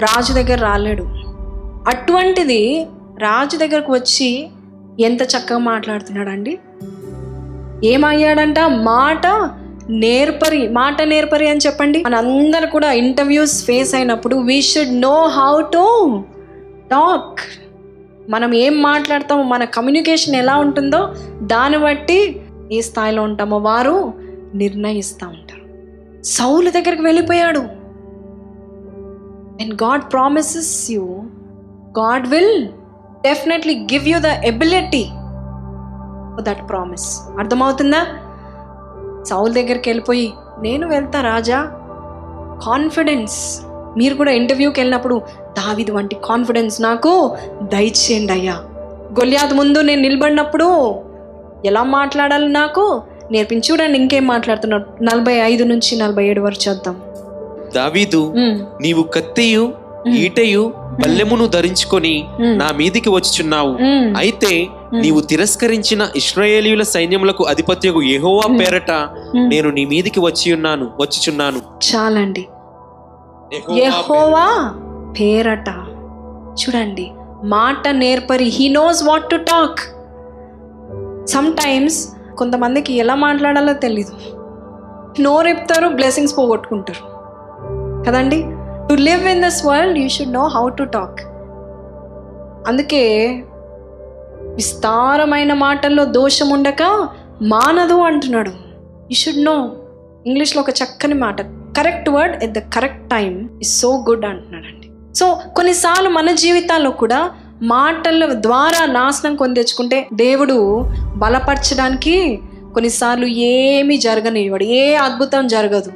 రాజు 0.06 0.32
దగ్గర 0.38 0.58
రాలేడు. 0.68 1.04
అటువంటిది 1.92 2.62
రాజు 3.26 3.56
దగ్గరకు 3.56 3.92
వచ్చి 3.92 4.30
ఎంత 5.08 5.22
చక్కగా 5.32 5.60
మాట్లాడుతున్నాడండి? 5.70 6.52
ఏమయ్యాడంట? 7.84 8.58
మాట 8.60 9.50
నేర్పరి 9.90 10.68
మాట 10.68 11.02
నేర్పరి 11.02 11.48
అని 11.48 11.60
చెప్పండి. 11.66 12.02
మన 12.06 12.14
అందరు 12.14 12.66
కూడా 12.66 12.92
ఇంటర్వ్యూస్ 12.92 13.64
ఫేస్ 13.64 13.94
అయినప్పుడు 13.94 14.36
we 14.36 14.62
should 14.62 15.00
know 15.00 15.26
how 15.26 15.60
to 15.60 16.24
talk 16.90 17.40
మనం 18.30 18.54
ఏం 18.54 18.82
మాట్లాడతామో 18.82 19.42
మన 19.42 19.64
కమ్యూనికేషన్ 19.64 20.34
ఎలా 20.34 20.56
ఉంటుందో 20.56 21.14
దాన్ని 21.42 21.78
బట్టి 21.78 22.40
ఏ 22.72 22.80
స్థాయిలో 22.80 23.22
ఉంటామో 23.22 23.58
వారు 23.58 24.12
నిర్ణయిస్తూ 24.54 25.26
ఉంటారు. 25.26 25.66
సౌలు 26.22 26.70
దగ్గరికి 26.70 27.02
వెళ్ళిపోయాడు. 27.02 27.58
And 29.60 29.82
God 29.82 30.12
promises 30.12 30.90
you 30.90 31.04
God 31.98 32.28
will 32.28 32.68
definitely 33.24 33.74
give 33.74 34.08
you 34.08 34.18
the 34.18 34.26
ability 34.44 35.06
that 36.40 36.68
promise 36.68 37.06
అర్థమవుతుందా? 37.38 38.02
సౌల్ 39.24 39.54
దగ్గరికి 39.54 39.88
వెళ్ళిపోయి 39.90 40.28
నేను 40.58 40.88
వెళ్తా 40.88 41.20
రాజా 41.20 41.60
కాన్ఫిడెన్స్ 42.66 43.38
మీరు 43.96 44.14
కూడా 44.14 44.32
ఇంటర్వ్యూకి 44.32 44.80
వెళ్ళినప్పుడు 44.80 45.16
దావిది 45.58 45.90
వంటి 45.90 46.16
కాన్ఫిడెన్స్ 46.24 46.82
నాకు 46.82 47.12
దయచేయండి 47.62 48.32
అయ్యా. 48.32 48.56
గొల్యాద్ 49.20 49.54
ముందు 49.54 49.78
నేను 49.78 50.02
నిలబడినప్పుడు 50.02 50.68
ఎలా 51.64 51.82
మాట్లాడాలి 51.82 52.48
నాకు? 52.48 53.02
నేర్పించి 53.30 53.72
చూడండి 53.72 53.98
ఇంకేం 53.98 54.26
మాట్లాడుతున్నాడు. 54.26 54.86
నలభై 55.02 55.32
ఐదు 55.32 55.64
నుంచి 55.64 55.92
నలభై 55.98 56.24
ఏడు 56.28 56.40
వరకు 56.40 56.68
చూద్దాం. 56.68 56.96
దావీదు 57.76 58.20
నీవు 58.80 59.02
కత్తియు 59.02 59.72
ఈటయు 60.08 60.72
బల్లెమును 61.00 61.46
ధరించుకొని 61.46 62.14
నా 62.60 62.68
మీదికి 62.76 63.08
వచ్చుచున్నావు. 63.08 63.72
అయితే 64.16 64.52
నీవు 64.92 65.20
తిరస్కరించిన 65.20 66.08
ఇస్రాయేలీయుల 66.16 66.82
సైన్యములకు 66.82 67.44
అధిపత్యకు 67.44 68.02
యెహోవా 68.02 68.46
పేరట. 68.60 68.92
నేను 69.52 69.70
నీ 69.70 69.84
మీదికి 69.84 70.20
వచ్చి 70.20 70.54
ఉన్నాను 70.54 70.86
వచ్చుచున్నాను. 71.00 71.60
చాలండి. 71.88 72.44
యెహోవా 73.72 74.46
పేరట. 75.20 75.68
చూడండి 76.60 77.06
మాట 77.44 77.88
నేర్పరి 77.88 78.48
he 78.56 78.68
knows 78.68 79.02
what 79.04 79.30
to 79.30 79.36
talk 79.36 79.80
sometimes 81.52 81.98
కొంతమందికి 82.38 82.92
ఎలా 83.02 83.14
మాట్లాడాలో 83.14 83.72
తెలీదు. 83.72 84.14
నోరెప్తారు 85.20 85.88
బ్లెస్సింగ్స్ 85.88 86.38
పోగొట్టుకుంటారు. 86.38 87.04
కదండి? 88.06 88.38
To 88.88 88.94
live 88.94 89.28
in 89.28 89.42
this 89.42 89.66
world 89.66 89.98
you 89.98 90.08
should 90.08 90.32
know 90.32 90.46
how 90.46 90.68
to 90.68 90.82
talk 90.82 91.20
అందుకే 92.68 93.02
విస్తారమైన 94.42 95.52
మాటల్లో 95.52 96.04
దోషం 96.04 96.48
ఉండక 96.48 97.08
మానదు 97.42 97.94
అంటున్నాడు. 97.94 98.50
యూ 99.10 99.14
షుడ్ 99.14 99.44
నో 99.44 99.72
ఇంగ్లీష్లో 100.26 100.62
ఒక 100.62 100.70
చక్కని 100.70 101.14
మాట. 101.14 101.42
Correct 101.76 102.08
word 102.08 102.44
at 102.44 102.52
the 102.52 102.58
correct 102.58 103.10
time 103.10 103.48
is 103.62 103.80
so 103.80 104.04
good 104.08 104.24
అంటున్నాడండి. 104.24 105.14
సో 105.14 105.40
కొన్నిసార్లు 105.56 106.08
మన 106.10 106.30
జీవితాల్లో 106.30 106.90
కూడా 106.90 107.30
మాటల 107.62 108.32
ద్వారా 108.32 108.86
నాశనం 108.92 109.36
కొని 109.36 109.54
తెచ్చుకుంటే 109.54 110.06
దేవుడు 110.14 110.84
బలపరచడానికి 111.16 112.38
కొన్నిసార్లు 112.74 113.26
ఏమీ 113.26 113.96
జరగనివ్వడు. 113.96 114.64
ఏ 114.64 114.94
అద్భుతం 114.94 115.46
జరగదు. 115.46 115.92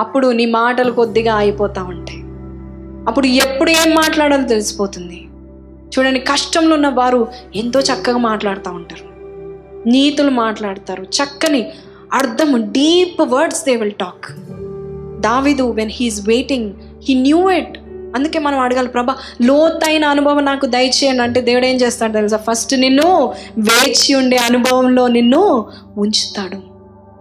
అప్పుడు 0.00 0.28
నీ 0.28 0.46
మాటలు 0.46 0.92
కొద్దిగా 0.92 1.34
అయిపోతా 1.34 1.82
ఉంటాయి. 1.82 2.24
అప్పుడు 3.08 3.26
ఎప్పుడు 3.26 3.70
ఏం 3.70 3.94
మాట్లాడాలో 3.94 4.48
తెలిసిపోతుంది. 4.48 5.28
చూడండి 5.98 6.20
కష్టంలో 6.20 6.74
ఉన్న 6.74 6.88
వారు 6.88 7.28
ఎంతో 7.56 7.80
చక్కగా 7.80 8.16
మాట్లాడుతూ 8.16 8.70
ఉంటారు. 8.70 9.08
నీతులు 9.88 10.30
మాట్లాడతారు. 10.30 11.02
చక్కని 11.02 11.70
అర్థం 12.12 12.72
deep 12.72 13.22
words 13.22 13.64
they 13.64 13.76
will 13.76 13.92
talk. 13.92 14.32
David 15.20 15.70
when 15.70 15.90
he is 15.92 16.28
waiting 16.28 16.72
he 17.08 17.14
knew 17.14 17.50
it 17.50 17.78
అందుకే 18.16 18.38
మనం 18.38 18.58
అడగాలి 18.58 18.88
ప్రభా 18.88 19.16
లోతైన 19.42 20.04
అనుభవం 20.04 20.44
నాకు 20.44 20.66
దయచేయండి 20.66 21.22
అంటే 21.22 21.40
దేవుడు 21.40 21.66
ఏం 21.66 21.76
చేస్తాడు 21.76 22.12
తెలుసా? 22.12 22.36
ఫస్ట్ 22.36 22.74
నిన్ను 22.74 23.32
వేచి 23.58 24.14
ఉండే 24.14 24.36
అనుభవంలో 24.36 25.08
నిన్ను 25.08 25.66
ఉంచుతాడు. 25.96 26.56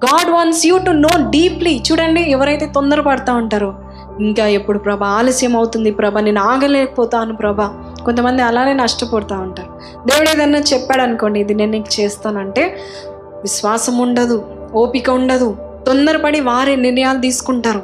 God 0.05 0.29
wants 0.29 0.67
you 0.67 0.77
to 0.77 0.91
know 0.91 1.29
deeply 1.29 1.81
చూడండి 1.91 2.21
ఎవరైతే 2.21 2.65
తొందరపడతా 2.65 3.33
ఉంటారో 3.33 3.86
ఇంకా 4.19 4.47
ఎప్పుడు 4.47 4.77
ప్రభా 4.77 5.07
ఆలస్యం 5.07 5.55
అవుతుంది 5.55 5.91
ప్రభా 5.91 6.19
నేను 6.19 6.41
ఆగలేకపోతాను 6.41 7.35
ప్రభా. 7.35 7.83
కొంతమంది 8.05 8.41
అలానే 8.41 8.73
నష్టపోతూ 8.73 9.35
ఉంటారు. 9.35 9.69
దేవుడు 10.07 10.29
ఏదన్నా 10.29 10.59
చెప్పాడు 10.59 11.01
అనుకోండి 11.01 11.39
ఇది 11.39 11.53
నేను 11.53 11.71
నీకు 11.71 12.01
చేస్తానంటే 12.01 12.77
విశ్వాసం 13.21 13.97
ఉండదు 13.97 14.45
ఓపిక 14.75 15.09
ఉండదు 15.09 15.57
తొందరపడి 15.87 16.39
వారే 16.39 16.75
నిర్ణయాలు 16.75 17.19
తీసుకుంటారు. 17.19 17.83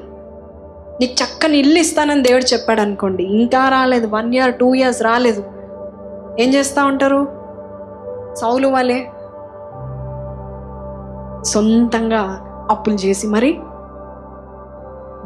నీకు 1.01 1.23
చక్కని 1.23 1.57
ఇల్లు 1.57 1.79
ఇస్తానని 1.79 2.23
దేవుడు 2.23 2.53
చెప్పాడు 2.53 2.81
అనుకోండి 2.81 3.23
ఇంకా 3.23 3.69
రాలేదు 3.69 4.07
వన్ 4.07 4.33
ఇయర్ 4.33 4.55
టూ 4.55 4.73
ఇయర్స్ 4.73 5.01
రాలేదు. 5.01 5.43
ఏం 6.39 6.53
చేస్తూ 6.53 6.85
ఉంటారు? 6.85 7.27
సౌలు 8.41 8.67
వాళ్ళే 8.67 9.07
సొంతంగా 11.43 12.39
అప్పులు 12.69 12.95
చేసి 12.95 13.27
మరి 13.27 13.59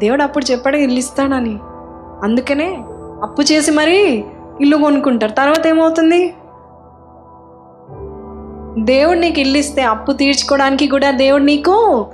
దేవుడు 0.00 0.22
అప్పుడు 0.22 0.52
చెప్పాడు 0.52 0.76
ఇల్లు 0.76 0.98
ఇస్తాడని 0.98 1.58
అందుకనే 2.22 2.78
అప్పు 3.22 3.42
చేసి 3.42 3.70
మరి 3.70 4.24
ఇల్లు 4.60 4.76
కొనుక్కుంటారు. 4.76 5.32
తర్వాత 5.32 5.66
ఏమవుతుంది? 5.66 6.34
దేవుడు 8.84 9.18
నీకు 9.18 9.40
ఇల్లు 9.40 9.58
ఇస్తే 9.58 9.82
అప్పు 9.82 10.12
తీర్చుకోవడానికి 10.12 10.86
కూడా 10.86 11.10
దేవుడు 11.10 11.42
నీకు 11.42 12.06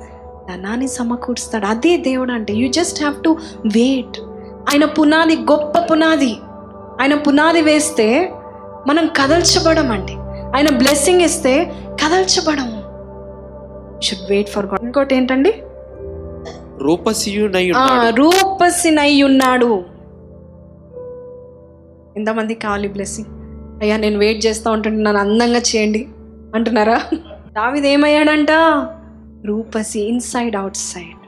ధనాన్ని 0.52 0.88
సమకూరుస్తాడు. 0.88 1.66
అదే 1.66 1.96
దేవుడు 1.96 2.32
అంటే 2.32 2.52
you 2.52 2.68
just 2.68 2.98
have 3.00 3.22
to 3.22 3.36
wait 3.66 4.18
ఆయన 4.70 4.84
పునాది 4.84 5.36
గొప్ప 5.36 5.78
పునాది. 5.90 6.36
ఆయన 7.00 7.14
పునాది 7.14 7.60
వేస్తే 7.60 8.32
మనం 8.88 9.06
కదల్చబడమండి 9.06 10.12
ఆయన 10.56 10.76
బ్లెస్సింగ్ 10.76 11.20
ఇస్తే 11.20 11.72
కదల్చబడము. 12.04 12.80
షుడ్ 14.00 14.30
వెయిట్ 14.30 14.50
ఫర్ 14.50 14.66
గాడ్ 14.66 14.84
ఇంకోటి 14.84 15.14
ఏంటండి? 15.14 15.54
రూపసియునై 16.82 17.70
ఉన్నాడు 17.70 18.16
రూపసినై 18.16 19.22
ఉన్నాడు 19.22 19.84
ఎంతమంది 22.16 22.54
కావాలి 22.54 22.88
బ్లెస్సింగ్ 22.88 23.28
అయ్యా 23.82 23.96
నేను 23.96 24.18
వెయిట్ 24.18 24.46
చేస్తూ 24.46 24.70
ఉంటుంటే 24.70 25.02
నన్ను 25.02 25.20
అందంగా 25.20 25.58
చేయండి. 25.58 26.08
అంటున్నారా? 26.54 27.02
దావిది 27.52 27.88
ఏమయ్యాడంట? 27.88 28.50
రూపసి 29.44 30.00
ఇన్సైడ్ 30.00 30.56
అవుట్ 30.56 30.76
సైడ్ 30.76 31.20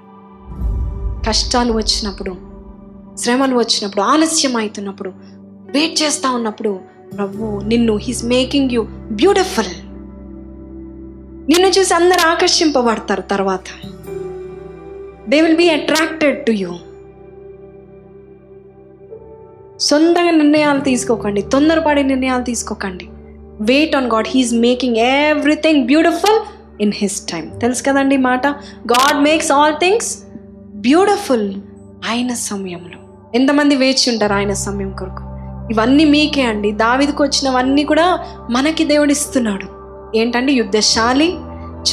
కష్టాలు 1.26 1.72
వచ్చినప్పుడు 1.72 2.36
శ్రమలు 3.16 3.56
వచ్చినప్పుడు 3.56 4.02
ఆలస్యం 4.02 4.56
అవుతున్నప్పుడు 4.56 5.12
వెయిట్ 5.70 6.02
చేస్తూ 6.02 6.34
ఉన్నప్పుడు 6.34 6.80
ప్రభు 7.16 7.60
నిన్ను 7.64 7.96
హీస్ 7.96 8.24
మేకింగ్ 8.24 8.70
యూ 8.70 8.82
బ్యూటిఫుల్ 9.12 9.86
నిన్ను 11.50 11.68
చూసి 11.68 11.94
అందరు 11.94 12.28
ఆకర్షింపబడతారు 12.28 13.20
తర్వాత. 13.20 13.64
They 15.28 15.40
will 15.40 15.56
be 15.56 15.68
attracted 15.68 16.47
to 16.47 16.52
you 16.52 16.73
సొంతంగా 19.80 20.30
నిర్ణయాలు 20.30 20.80
తీసుకోకండి. 20.80 21.42
తొందరపడే 21.42 22.02
నిర్ణయాలు 22.02 22.45
తీసుకోకండి. 22.45 23.09
Wait 23.61 23.97
on 23.97 24.11
God 24.11 24.28
he is 24.28 24.54
making 24.54 24.97
everything 24.97 25.87
beautiful 25.87 26.40
in 26.83 26.92
his 26.95 27.26
time 27.26 27.59
తెలుసు 27.61 27.83
కదండి 27.83 28.16
మాట? 28.16 28.47
God 28.92 29.23
makes 29.23 29.52
all 29.52 29.75
things 29.75 30.18
beautiful 30.75 31.54
ఆయన 32.09 32.35
సమయంలో. 32.35 32.99
ఎంతమంది 33.35 33.76
వేచి 33.76 34.12
ఉంటారు 34.12 34.33
ఆయన 34.33 34.52
సమయం 34.52 34.90
కొరకు? 34.90 35.23
ఇవన్నీ 35.73 36.04
మీకే 36.04 36.42
అండి. 36.42 36.73
దావిదికి 36.73 37.23
వచ్చినవన్నీ 37.23 37.85
కూడా 37.85 38.18
మనకి 38.50 38.85
దేవుడు 38.85 39.12
ఇస్తున్నాడు. 39.12 39.76
ఏంటంటే 40.16 40.52
యుద్ధశాలి 40.52 41.35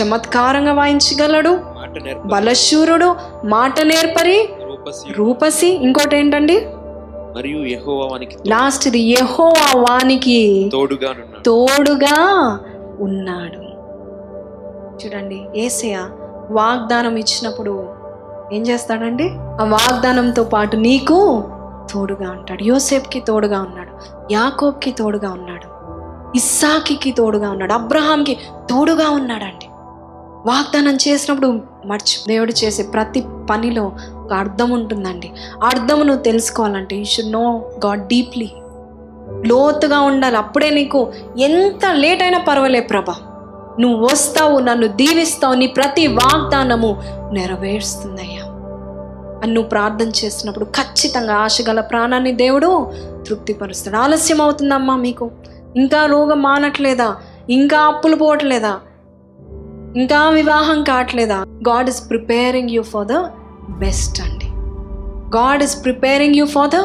చమత్కారంగా 0.01 0.73
వాయించగలడు 0.73 1.72
బలశూరుడు 2.25 3.15
మాట 3.45 3.81
నేర్పరి 3.81 4.49
రూపసి. 5.11 5.67
ఇంకోటి 5.67 6.17
ఏంటండి 6.17 6.67
మరియు 7.35 7.59
లాస్ట్ 8.47 8.87
ఇది 8.87 9.15
వానికి 9.75 10.69
తోడుగానున్నాడు 10.73 11.43
తోడుగా 11.43 12.19
ఉన్నాడు. 12.99 13.63
చూడండి 14.97 15.41
ఏసయ 15.55 16.05
వాగ్దానం 16.51 17.17
ఇచ్చినప్పుడు 17.17 17.89
ఏం 18.53 18.61
చేస్తాడండి? 18.61 19.29
ఆ 19.33 19.63
వాగ్దానంతో 19.63 20.43
పాటు 20.43 20.75
నీకు 20.75 21.43
తోడుగా 21.93 22.31
ఉంటాడు. 22.31 22.63
యోసేఫ్కి 22.63 23.19
తోడుగా 23.19 23.59
ఉన్నాడు. 23.61 23.89
యాకోబ్కి 24.33 24.91
తోడుగా 24.91 25.29
ఉన్నాడు. 25.29 25.73
ఇస్సాకి 26.37 27.11
తోడుగా 27.11 27.49
ఉన్నాడు. 27.49 27.73
అబ్రహాంకి 27.73 28.37
తోడుగా 28.69 29.09
ఉన్నాడండి. 29.09 29.65
వాగ్దానం 30.45 30.95
చేసినప్పుడు 30.95 31.61
మర్చి 31.85 32.17
దేవుడు 32.27 32.51
చేసే 32.51 32.83
ప్రతి 32.83 33.23
పనిలో 33.49 33.91
ఒక 34.13 34.33
అర్థం 34.33 34.69
ఉంటుందండి. 34.69 35.31
ఆ 35.63 35.67
అర్థం 35.67 36.07
నువ్వు 36.07 36.23
తెలుసుకోవాలంటే 36.23 36.95
you 36.95 37.05
should 37.05 37.31
know 37.31 37.71
God 37.85 38.07
deeply 38.07 38.51
లోతుగా 39.45 39.99
ఉండాలి. 39.99 40.37
అప్పుడే 40.37 40.69
నీకు 40.69 41.13
ఎంత 41.39 41.85
లేట్ 41.91 42.23
అయినా 42.23 42.39
పర్వాలే 42.39 42.79
ప్రభా. 42.79 43.15
నువ్వు 43.79 44.05
వస్తావు 44.05 44.59
నన్ను 44.59 44.87
దీవిస్తావు 44.87 45.53
నీ 45.53 45.67
ప్రతి 45.67 46.07
వాగ్దానము 46.07 47.03
నెరవేరుస్తుందయ్యా. 47.33 48.41
అని 49.43 49.53
నువ్వు 49.53 49.69
ప్రార్థన 49.69 50.09
చేసినప్పుడు 50.09 50.65
ఖచ్చితంగా 50.65 51.33
ఆశగల 51.33 51.81
ప్రాణాన్ని 51.81 52.31
దేవుడు 52.31 52.91
తృప్తిపరుస్తాడు. 53.27 53.97
ఆలస్యం 53.97 54.41
అవుతుందమ్మా 54.41 54.95
మీకు. 54.95 55.31
ఇంకా 55.75 56.05
రోగం 56.05 56.41
మానట్లేదా? 56.41 57.15
ఇంకా 57.49 57.79
అప్పులు 57.79 58.15
పోవట్లేదా? 58.15 58.79
ఇంకా 59.95 60.29
వివాహం 60.29 60.83
కావట్లేదా? 60.83 61.35
God 61.69 61.89
is 61.89 62.09
preparing 62.09 62.69
you 62.69 62.81
for 62.81 63.07
the 63.07 63.13
best 63.69 64.21
అండి. 64.21 64.45
God 65.37 65.63
is 65.63 65.83
preparing 65.83 66.35
you 66.35 66.45
for 66.45 66.69
the 66.69 66.75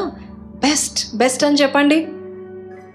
best 0.58 1.16
best 1.16 1.44
అని 1.44 1.56
చెప్పండి. 1.56 2.08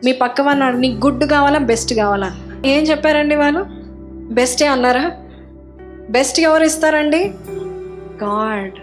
మీ 0.05 0.11
పక్క 0.11 0.41
వాళ్ళు 0.41 0.77
నీకు 0.77 1.07
గుడ్ 1.07 1.23
కావాలా 1.23 1.59
బెస్ట్ 1.59 1.93
కావాలా? 1.93 2.35
ఏం 2.65 2.83
చెప్పారండి 2.83 3.35
వాళ్ళు? 3.35 3.65
బెస్టే 4.33 4.67
అన్నారా? 4.67 5.11
బెస్ట్ 6.09 6.39
ఎవరు 6.39 6.63
ఇస్తారండి? 6.63 7.33
గాడ్ 8.23 8.73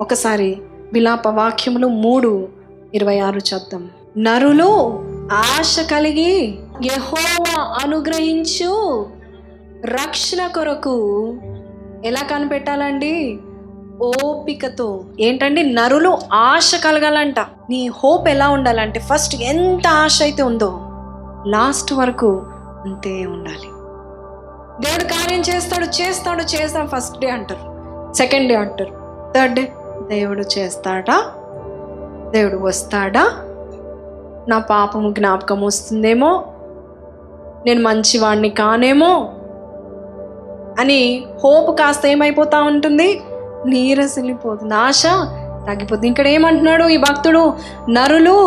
ఒకసారి 0.00 0.56
విలాప 0.92 1.28
వాక్యములు 1.28 1.86
మూడు 1.86 2.48
ఇరవై 2.94 3.18
ఆరు 3.18 3.38
చదువుతాం 3.38 3.90
నరులు 4.18 5.00
ఆశ 5.32 5.88
కలిగి 5.90 6.58
యహోవా 6.84 7.78
అనుగ్రహించు. 7.84 9.06
రక్షణ 9.86 10.46
కొరకు 10.46 11.36
ఎలా 12.04 12.20
కనిపెట్టాలండి? 12.20 13.38
ఓపికతో. 14.24 15.04
ఏంటండి? 15.20 15.72
నరులు 15.72 16.18
ఆశ 16.32 16.80
కలగాలంట. 16.84 17.40
నీ 17.40 17.86
హోప్ 17.86 18.28
ఎలా 18.28 18.48
ఉండాలంటే 18.48 19.00
ఫస్ట్ 19.00 19.42
ఎంత 19.42 19.88
ఆశ 19.88 20.22
అయితే 20.22 20.42
ఉందో 20.42 20.80
లాస్ట్ 21.46 21.92
వరకు 21.92 22.42
అంతే 22.84 23.26
ఉండాలి. 23.26 23.68
దేవుడు 24.86 25.04
కార్యం 25.04 25.40
చేస్తాడు 25.40 25.84
చేస్తాడు 25.84 26.42
చేస్తాం 26.42 26.86
ఫస్ట్ 26.86 27.18
డే 27.18 27.30
అంటారు. 27.30 27.74
సెకండ్ 28.14 28.48
డే 28.48 28.54
అంటారు. 28.54 28.90
థర్డ్ 29.36 29.54
డే 29.54 29.72
దేవుడు 30.08 30.58
చేస్తాడా? 30.58 31.32
దేవుడు 32.30 32.56
వస్తాడా? 32.56 33.24
నా 34.48 34.58
పాపము 34.58 35.12
జ్ఞాపకం 35.12 35.62
వస్తుందేమో? 35.62 36.44
నేను 37.66 37.82
మంచివాడిని 37.82 38.50
కానేమో? 38.50 39.32
అని 40.80 41.24
హోప్ 41.44 41.78
కాస్త 41.78 42.06
ఏమైపోతా 42.06 42.62
ఉంటుంది. 42.62 43.08
నీరసిల్లిపోతుంది. 43.66 44.74
ఆశ 44.74 45.02
తగ్గిపోతుంది 45.68 46.08
ఇక్కడ 46.08 46.28
ఏమంటున్నాడు 46.28 46.84
ఈ 46.84 46.96
భక్తుడు? 46.96 47.42
నరులు 47.88 48.38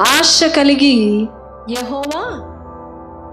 ఆశ 0.00 0.44
కలిగి 0.56 0.96
యహోవా 1.70 2.24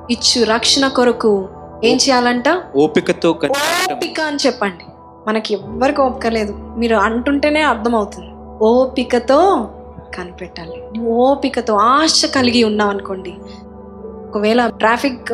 ఇచ్చు 0.09 0.43
రక్షణ 0.43 0.87
కొరకు 0.87 1.49
ఏం 1.83 1.95
చేయాలంట? 1.95 2.49
ఓపికతో 2.75 3.29
ఓపిక 3.29 4.19
అని 4.21 4.39
చెప్పండి. 4.45 4.85
మనకి 5.27 5.53
ఎవ్వరికి 5.53 6.01
ఓపిక 6.01 6.27
లేదు. 6.27 6.53
మీరు 6.77 6.95
అంటుంటేనే 6.95 7.61
అర్థమవుతుంది. 7.61 8.31
ఓపికతో 8.63 9.67
కనిపెట్టాలి. 10.15 10.77
ఓపికతో 11.09 11.73
ఆశ 11.75 12.25
కలిగి 12.35 12.63
ఉన్నావు 12.63 12.89
అనుకోండి 12.89 13.33
ఒకవేళ 14.27 14.67
ట్రాఫిక్ 14.67 15.29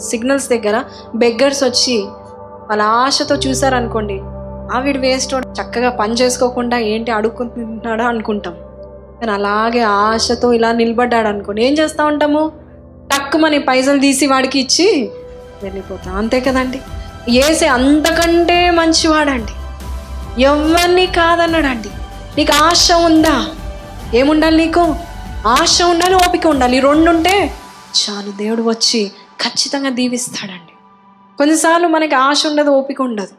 సిగ్నల్స్ 0.00 0.48
దగ్గర 0.48 0.84
బెగ్గర్స్ 1.14 1.64
వచ్చి 1.64 2.04
వాళ్ళ 2.68 2.82
ఆశతో 2.82 3.34
చూసారనుకోండి 3.34 4.20
ఆవిడ 4.76 4.98
వేస్ట్ 4.98 5.34
చక్కగా 5.34 5.90
పని 5.90 6.14
చేసుకోకుండా 6.14 6.78
ఏంటి 6.78 7.10
అడుక్కుంటున్నాడా 7.10 8.04
అనుకుంటాం. 8.04 8.54
కానీ 9.20 9.32
అలాగే 9.32 9.80
ఆశతో 9.80 10.52
ఇలా 10.52 10.72
నిలబడ్డాడు 10.72 11.28
అనుకోండి 11.28 11.64
ఏం 11.64 11.72
చేస్తూ 11.72 12.04
ఉంటాము? 12.04 12.52
టక్కుమని 13.12 13.58
పైసలు 13.58 13.98
తీసి 13.98 14.26
వాడికి 14.26 14.58
ఇచ్చి 14.58 15.10
వెళ్ళిపోతాం. 15.62 16.16
అంతే 16.16 16.40
కదండి. 16.40 16.80
ఏసే 17.30 17.66
అంతకంటే 17.66 18.70
మంచివాడండి. 18.70 19.52
ఎవరిని 20.42 21.06
కాదన్నాడండి. 21.06 21.88
నీకు 22.38 22.64
ఆశ 22.64 22.92
ఉందా? 22.92 23.46
ఏముండాలి 24.14 24.56
నీకు? 24.56 24.94
ఆశ 25.46 25.82
ఉండాలి 25.82 26.14
ఓపిక 26.14 26.46
ఉండాలి. 26.46 26.76
ఈ 26.76 26.80
రెండు 26.80 27.10
ఉంటే 27.10 27.54
చాలు 27.94 28.30
దేవుడు 28.30 28.62
వచ్చి 28.62 29.10
ఖచ్చితంగా 29.42 29.90
దీవిస్తాడండి. 29.90 30.72
కొన్నిసార్లు 31.38 31.88
మనకి 31.88 32.14
ఆశ 32.14 32.42
ఉండదు 32.46 32.70
ఓపిక 32.70 33.02
ఉండదు. 33.02 33.34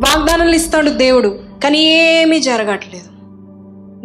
వాగ్దానాలు 0.00 0.54
ఇస్తాడు 0.54 0.90
దేవుడు 0.90 1.38
కానీ 1.64 1.78
ఏమీ 1.78 2.40
జరగట్లేదు. 2.40 3.08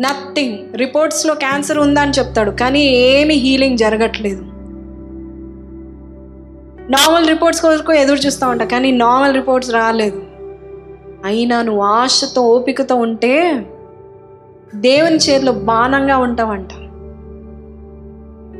నథింగ్ 0.02 0.76
రిపోర్ట్స్లో 0.76 1.34
క్యాన్సర్ 1.34 1.78
ఉందని 1.78 2.12
చెప్తాడు 2.12 2.52
కానీ 2.52 2.82
ఏమీ 2.82 3.34
హీలింగ్ 3.34 3.78
జరగట్లేదు. 3.78 4.42
నార్మల్ 6.92 7.28
రిపోర్ట్స్ 7.28 7.62
కొరకు 7.62 7.94
ఎదురు 7.94 8.20
చూస్తూ 8.20 8.48
ఉంటా 8.48 8.66
కానీ 8.66 8.92
నార్మల్ 8.92 9.34
రిపోర్ట్స్ 9.34 9.72
రాలేదు. 9.72 10.24
అయినా 11.26 11.62
నువ్వు 11.62 11.82
ఆశతో 11.82 12.42
ఓపికతో 12.42 12.96
ఉంటే 12.96 13.66
దేవుని 14.76 15.16
చేతిలో 15.16 15.52
బాణంగా 15.52 16.18
ఉంటావంట. 16.18 16.70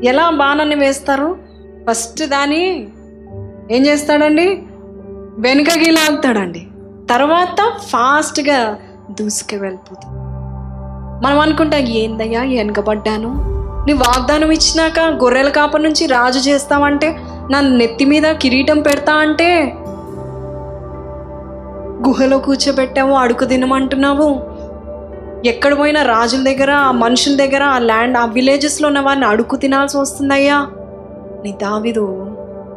ఎలా 0.04 0.30
బాణాన్ని 0.30 0.74
వేస్తారు? 0.74 1.38
ఫస్ట్ 1.90 2.22
దాన్ని 2.26 2.86
ఏం 3.70 3.86
చేస్తాడండి? 3.86 4.62
వెనుకకి 5.38 5.90
లాగుతాడండి. 5.90 6.66
తర్వాత 7.10 7.72
ఫాస్ట్గా 7.78 8.78
దూసుకు 9.10 9.56
వెళ్ళిపోతాడు. 9.56 10.22
మనం 11.24 11.38
అనుకుంటాం 11.38 11.80
ఏందయ్యా 11.80 12.40
వెనుకబడ్డాను 12.42 13.52
నీ 13.86 13.92
వాగ్దానం 13.92 14.50
ఇచ్చినాక 14.50 15.00
గొర్రెల 15.00 15.48
కాప 15.48 15.76
నుంచి 15.76 16.06
రాజు 16.06 16.50
చేస్తావంటే 16.50 17.18
నా 17.50 17.60
నెత్తి 17.60 18.04
మీద 18.04 18.32
కిరీటం 18.32 18.80
పెడతా 18.80 19.14
అంటే? 19.14 19.74
గుహలో 22.08 22.38
కూర్చోబెట్టావు 22.38 23.12
అడుగు 23.12 23.44
తినమంటున్నావు? 23.44 24.51
ఎక్కడ 25.44 25.78
పోయినా 25.78 26.02
రాజుల 26.02 26.44
దగ్గర 26.44 26.70
ఆ 26.70 26.90
మనుషుల 26.90 27.36
దగ్గర 27.36 27.62
ఆ 27.62 27.78
ల్యాండ్ 27.78 28.16
ఆ 28.16 28.24
విలేజెస్లో 28.24 28.86
ఉన్న 28.88 29.00
వారిని 29.00 29.26
అడుగు 29.26 29.56
తినాల్సి 29.56 29.98
వస్తుందయ్యా. 29.98 30.66
నీ 31.44 31.52
దావిదు 31.52 32.26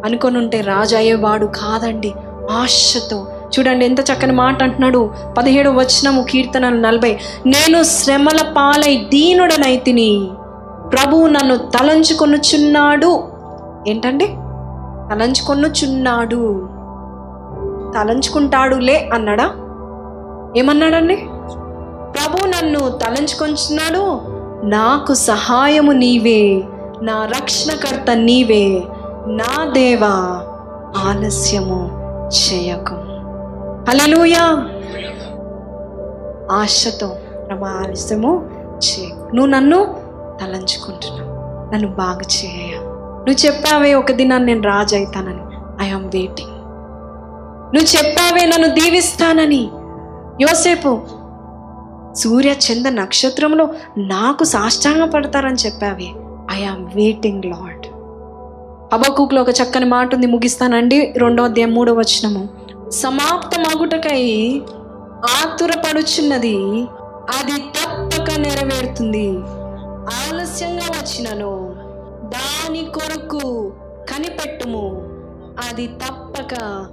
అనుకొని 0.05 0.37
ఉంటే 0.37 0.61
రాజు 0.61 0.95
అయ్యేవాడు 0.95 1.45
కాదండి. 1.45 2.13
ఆశతో. 2.51 3.27
చూడండి 3.59 3.85
ఎంత 3.85 3.99
చక్కని 3.99 4.31
మాట 4.31 4.63
అంటున్నాడు. 4.63 5.09
పదిహేడు 5.37 5.69
వచనము 5.69 6.21
కీర్తనలు 6.21 6.81
నలభై. 6.81 7.17
నేను 7.45 7.83
శ్రమల 7.83 8.53
పాలై 8.57 8.95
దీనుడనైతిని 8.95 10.27
ప్రభువు 10.93 11.27
నన్ను 11.27 11.57
తలంచుకొనుచున్నాడు. 11.57 13.23
ఏంటండి? 13.87 14.25
తలంచుకొనుచున్నాడు. 15.11 16.69
తలంచుకుంటాడులే 17.95 19.09
అన్నాడా? 19.13 19.51
ఏమన్నాడండి? 20.57 21.17
నన్ను 22.55 22.89
తలంచుకొంచున్నాడు. 22.89 24.21
నాకు 24.65 25.13
సహాయము 25.13 25.91
నీవే. 25.91 26.63
నా 27.01 27.25
రక్షణకర్త 27.25 28.11
నీవే. 28.11 28.83
నా 29.27 29.71
దేవా 29.71 30.41
ఆలస్యము 30.97 31.91
చేయకు. 32.29 32.95
అలలుయా 33.91 34.69
ఆశతో 36.51 37.07
ప్రభా 37.47 37.67
ఆలస్యము 37.67 38.49
చేయకు. 38.77 39.35
నువ్వు 39.35 39.45
నన్ను 39.45 39.95
తలంచుకుంటున్నావు 40.41 41.35
నన్ను 41.73 41.87
బాగు 41.87 42.21
చేయ. 42.21 42.79
నువ్వు 43.25 43.45
చెప్పావే 43.45 43.93
ఒక 43.93 44.11
దినాన్ని 44.11 44.53
నేను 44.53 44.67
రాజు 44.67 44.95
అవుతానని 44.95 45.43
ఐఎమ్ 45.83 46.05
వెయిటింగ్ 46.05 46.49
నువ్వు 47.75 47.97
చెప్పావే 47.97 48.45
నన్ను 48.45 48.67
దీవిస్తానని. 48.67 49.69
యోసేపు 50.41 51.01
సూర్య 52.15 52.51
చంద్ర 52.51 52.89
నక్షత్రంలో 52.89 53.69
నాకు 53.97 54.43
సాష్టాంగపడతారని 54.43 55.55
చెప్పావే. 55.55 56.07
ఐ 56.59 56.63
ఆమ్ 56.63 56.85
వెయిటింగ్ 56.95 57.45
లాడ్ 57.45 57.87
అబకుక్లో 58.93 59.41
ఒక 59.41 59.49
చక్కని 59.49 59.85
మాట 59.85 60.15
ఉంది 60.15 60.27
ముగిస్తానండి. 60.27 61.13
రెండో 61.17 61.43
అధ్యాయం 61.43 61.71
మూడో 61.71 61.93
వచనము. 61.93 62.49
సమాప్తమగుటకై 62.89 64.61
ఆతురపడుచున్నది 65.23 66.57
అది 67.37 67.57
తప్పక 67.57 68.39
నెరవేరుతుంది. 68.39 69.29
ఆలస్యంగా 70.15 70.85
వచ్చినను 70.91 71.75
దాని 72.23 72.85
కొరకు 72.85 73.71
కనిపెట్టుము 74.09 75.03
అది 75.69 75.87
తప్పక 75.87 76.85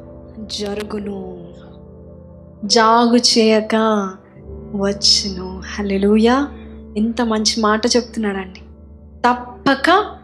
జరుగును. 0.58 1.38
జాగు 2.64 3.16
చేయక 3.16 3.74
వచ్చును. 4.74 5.62
హలెలుయా 5.66 6.48
ఎంత 6.96 7.22
మంచి 7.22 7.61
మాట 7.61 7.87
చెప్తున్నాడండి. 7.87 8.61
తప్పక 9.28 10.16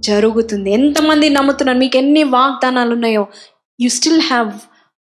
జరుగుతుంది. 0.00 0.72
ఎంతమంది 0.72 1.28
నమ్ముతున్నారు? 1.28 1.78
మీకు 1.78 1.96
ఎన్ని 1.96 2.22
వాగ్దానాలు 2.22 2.92
ఉన్నాయో 2.92 3.26
you 3.80 3.88
still 3.88 4.20
have 4.20 4.52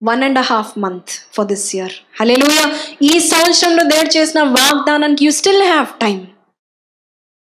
one 0.03 0.23
and 0.23 0.39
half 0.39 0.79
month 0.79 1.09
for 1.33 1.45
this 1.45 1.75
year 1.75 1.91
hallelujah. 2.21 2.73
ఈ 3.01 3.19
సంవత్సరంలో 3.19 3.83
దేవుడు 3.83 4.17
చేసిన 4.17 4.41
వాగ్దానానికి 4.41 5.25
యు 5.25 5.31
స్టిల్ 5.31 5.61
హ్యావ్ 5.61 5.87
టైం 6.01 6.27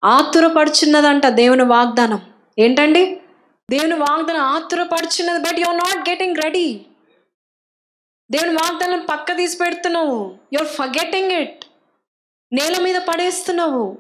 ఆతురపడుచున్నదంట 0.05 1.27
దేవుని 1.27 1.63
వాగ్దానం. 1.63 2.21
ఏంటండి? 2.59 3.21
దేవుని 3.71 3.95
వాగ్దానం 3.95 4.41
ఆతురపడుచున్నది 4.41 5.39
but 5.39 5.59
you 5.59 5.67
not 5.67 6.09
getting 6.09 6.37
ready 6.37 6.81
దేవుని 8.33 8.53
వాగ్దానం 8.53 9.07
పక్క 9.11 9.37
తీసి 9.37 9.57
పెడుతున్నావు. 9.57 10.35
యువర్ 10.53 10.69
ఫర్గెటింగ్ 10.69 11.31
ఇట్ 11.33 11.65
నేల 12.53 12.83
మీద 12.83 12.95
పడేస్తున్నావు. 12.95 13.99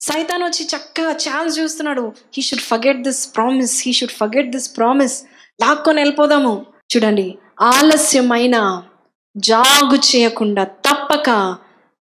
సైతాన్ 0.00 0.42
వచ్చి 0.42 0.66
చక్కగా 0.66 1.12
ఛాన్స్ 1.12 1.58
చూస్తున్నాడు. 1.58 2.12
He 2.34 2.42
should 2.42 2.60
forget 2.60 3.02
this 3.02 3.36
promise 3.36 3.82
he 3.86 3.92
should 3.92 4.10
forget 4.10 4.50
this 4.50 4.76
promise 4.76 5.24
లాక్కొని 5.60 6.00
వెళ్ళిపోదాము. 6.00 6.66
చూడండి. 6.96 7.38
ఆలస్యమైన 7.60 8.82
జాగు 9.36 9.96
చేయకుండా 9.96 10.64
తప్పక 10.64 11.58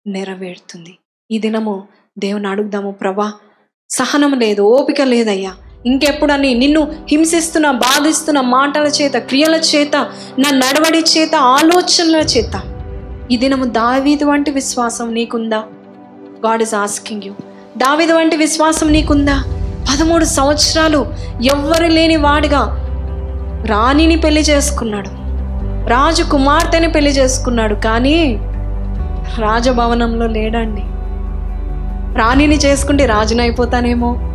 నెరవేరుతుంది. 0.07 0.97
ఈ 1.31 1.39
దినము 1.39 1.87
దేవుని 2.19 2.47
అడుగుదాము 2.47 2.91
ప్రభా. 2.91 3.33
సహనం 3.89 4.39
లేదు 4.39 4.61
ఓపిక 4.61 5.01
లేదయ్యా. 5.01 5.57
ఇంకెప్పుడని 5.85 6.53
నిన్ను 6.53 6.91
హింసిస్తున్న 7.09 7.71
బాధిస్తున్న 7.71 8.41
మాటల 8.41 8.83
చేత 8.83 9.17
క్రియల 9.17 9.55
చేత 9.55 9.95
నా 10.39 10.49
నడవడి 10.49 10.99
చేత 10.99 11.35
ఆలోచనల 11.35 12.15
చేత. 12.15 12.61
ఈ 13.31 13.37
దినము 13.37 13.65
దావీదు 13.65 14.25
వంటి 14.25 14.51
విశ్వాసం 14.51 15.13
నీకుందా? 15.13 15.63
గాడ్ 16.47 16.61
ఇస్ 16.61 16.73
ఆస్కింగ్ 16.73 17.21
యూ 17.25 17.33
దావీదు 17.77 18.13
వంటి 18.13 18.35
విశ్వాసం 18.35 18.91
నీకుందా? 18.91 19.43
పదమూడు 19.91 20.25
సంవత్సరాలు 20.25 21.13
ఎవ్వరు 21.43 21.85
లేని 21.85 22.15
వాడిగా 22.15 22.83
రాణిని 23.65 24.15
పెళ్ళి 24.15 24.41
చేసుకున్నాడు. 24.41 25.09
రాజు 25.89 26.23
కుమార్తెని 26.23 26.91
పెళ్ళి 26.91 27.11
చేసుకున్నాడు. 27.11 27.75
కానీ 27.75 28.37
రాజభవనంలో 29.39 30.27
లేడండి. 30.27 30.81
రాణిని 32.19 32.55
చేసుకుంటే 32.55 33.05
రాజునైపోతానేమో. 33.05 34.07
అయిపోతానేమో 34.07 34.26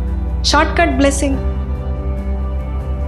షార్ట్ 0.43 0.79
కట్ 0.79 0.97
బ్లెస్సింగ్ 0.97 1.37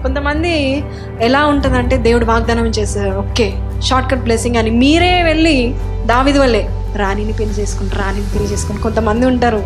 కొంతమంది 0.03 0.83
ఎలా 1.21 1.45
ఉంటుందంటే 1.45 1.97
దేవుడు 1.97 2.25
వాగ్దానం 2.25 2.67
చేశారు 2.67 3.19
ఓకే 3.19 3.61
షార్ట్ 3.81 4.11
కట్ 4.11 4.21
బ్లెస్సింగ్ 4.21 4.55
అని 4.55 4.69
మీరే 4.69 5.23
వెళ్ళి 5.23 5.75
దావిది 6.05 6.39
వల్లే 6.39 6.69
రాణిని 6.95 7.33
పెళ్ళి 7.33 7.55
చేసుకుని 7.55 7.89
రాణిని 7.89 8.25
పెళ్ళి 8.25 8.51
చేసుకుని. 8.51 8.79
కొంతమంది 8.79 9.25
ఉంటారు 9.25 9.63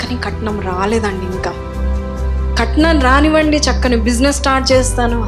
కానీ 0.00 0.16
కట్నం 0.24 0.60
రాలేదండి 0.60 1.36
ఇంకా. 1.36 1.52
కట్నం 2.60 3.00
రానివ్వండి 3.00 3.56
చక్కని 3.56 3.96
బిజినెస్ 3.96 4.36
స్టార్ట్ 4.36 4.72
చేస్తాను. 4.72 5.20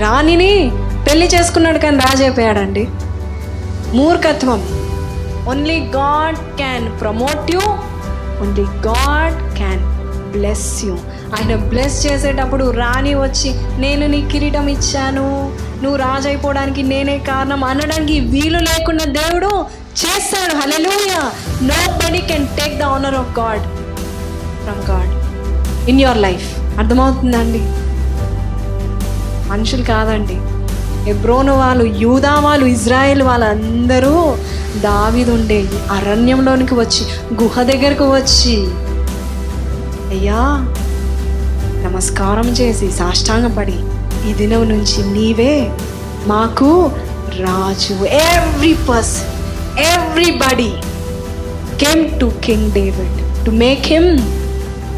రాణిని 0.00 0.70
పెళ్ళి 1.10 1.26
చేసుకున్నాడు 1.26 1.78
కానీ 1.78 1.96
రాజైపోయాడండి. 1.96 2.88
మూర్ఖత్వం. 3.94 4.62
Only 5.48 5.80
God 5.80 6.36
can 6.36 7.00
promote 7.00 7.50
you 7.50 7.60
only 8.42 8.62
God 8.62 9.56
can 9.56 9.97
bless 10.32 10.84
you 10.84 10.94
ఆయన 11.36 11.54
బ్లెస్ 11.56 11.96
చేసేటప్పుడు 12.06 12.70
రాణి 12.70 13.14
వచ్చి 13.14 13.50
నేను 13.80 14.06
నీ 14.06 14.20
కిరీటం 14.32 14.68
ఇచ్చాను. 14.68 15.26
నువ్వు 15.82 15.96
రాజు 15.96 16.28
అయిపోవడానికి 16.28 16.82
నేనే 16.82 17.18
కారణం. 17.18 17.64
అనడానికి 17.64 18.20
వీలు 18.20 18.58
లేకుండా 18.58 19.04
దేవుడు 19.04 19.50
చేస్తాడు. 20.02 20.54
Hallelujah 20.56 21.14
nobody 21.92 22.20
can 22.20 22.46
take 22.46 22.78
the 22.78 22.82
honour 22.82 23.14
of 23.14 23.38
God 23.38 23.64
from 24.64 24.82
God 24.90 25.12
in 25.90 26.00
your 26.00 26.18
life 26.18 26.48
అర్థమవుతుందండి? 26.78 27.62
మనుషులు 29.52 29.82
కాదండి. 29.82 30.38
ఎబ్రోను 31.10 31.52
వాళ్ళు 31.58 31.84
యూదా 31.84 32.32
వాళ్ళు 32.34 32.66
ఇజ్రాయెల్ 32.66 33.22
వాళ్ళందరూ 33.22 34.16
దావిదుండే 34.80 35.58
అరణ్యంలోనికి 35.90 36.74
వచ్చి 36.74 37.02
గుహ 37.42 37.62
దగ్గరకు 37.62 38.06
వచ్చి 38.14 38.56
అయ్యా 40.10 40.42
నమస్కారం 41.84 42.46
చేసి 42.48 42.92
సాష్టాంగపడి. 42.92 43.74
ఈ 44.28 44.32
దినం 44.32 44.68
నుంచి 44.68 45.00
నీవే 45.12 45.72
మాకు 46.26 46.90
రాజు. 47.38 48.04
Every 48.04 48.74
person 48.74 49.28
everybody 49.78 50.70
came 51.84 52.20
to 52.20 52.32
king 52.44 52.72
David 52.72 53.46
to 53.46 53.50
make 53.50 53.86
him 53.86 54.18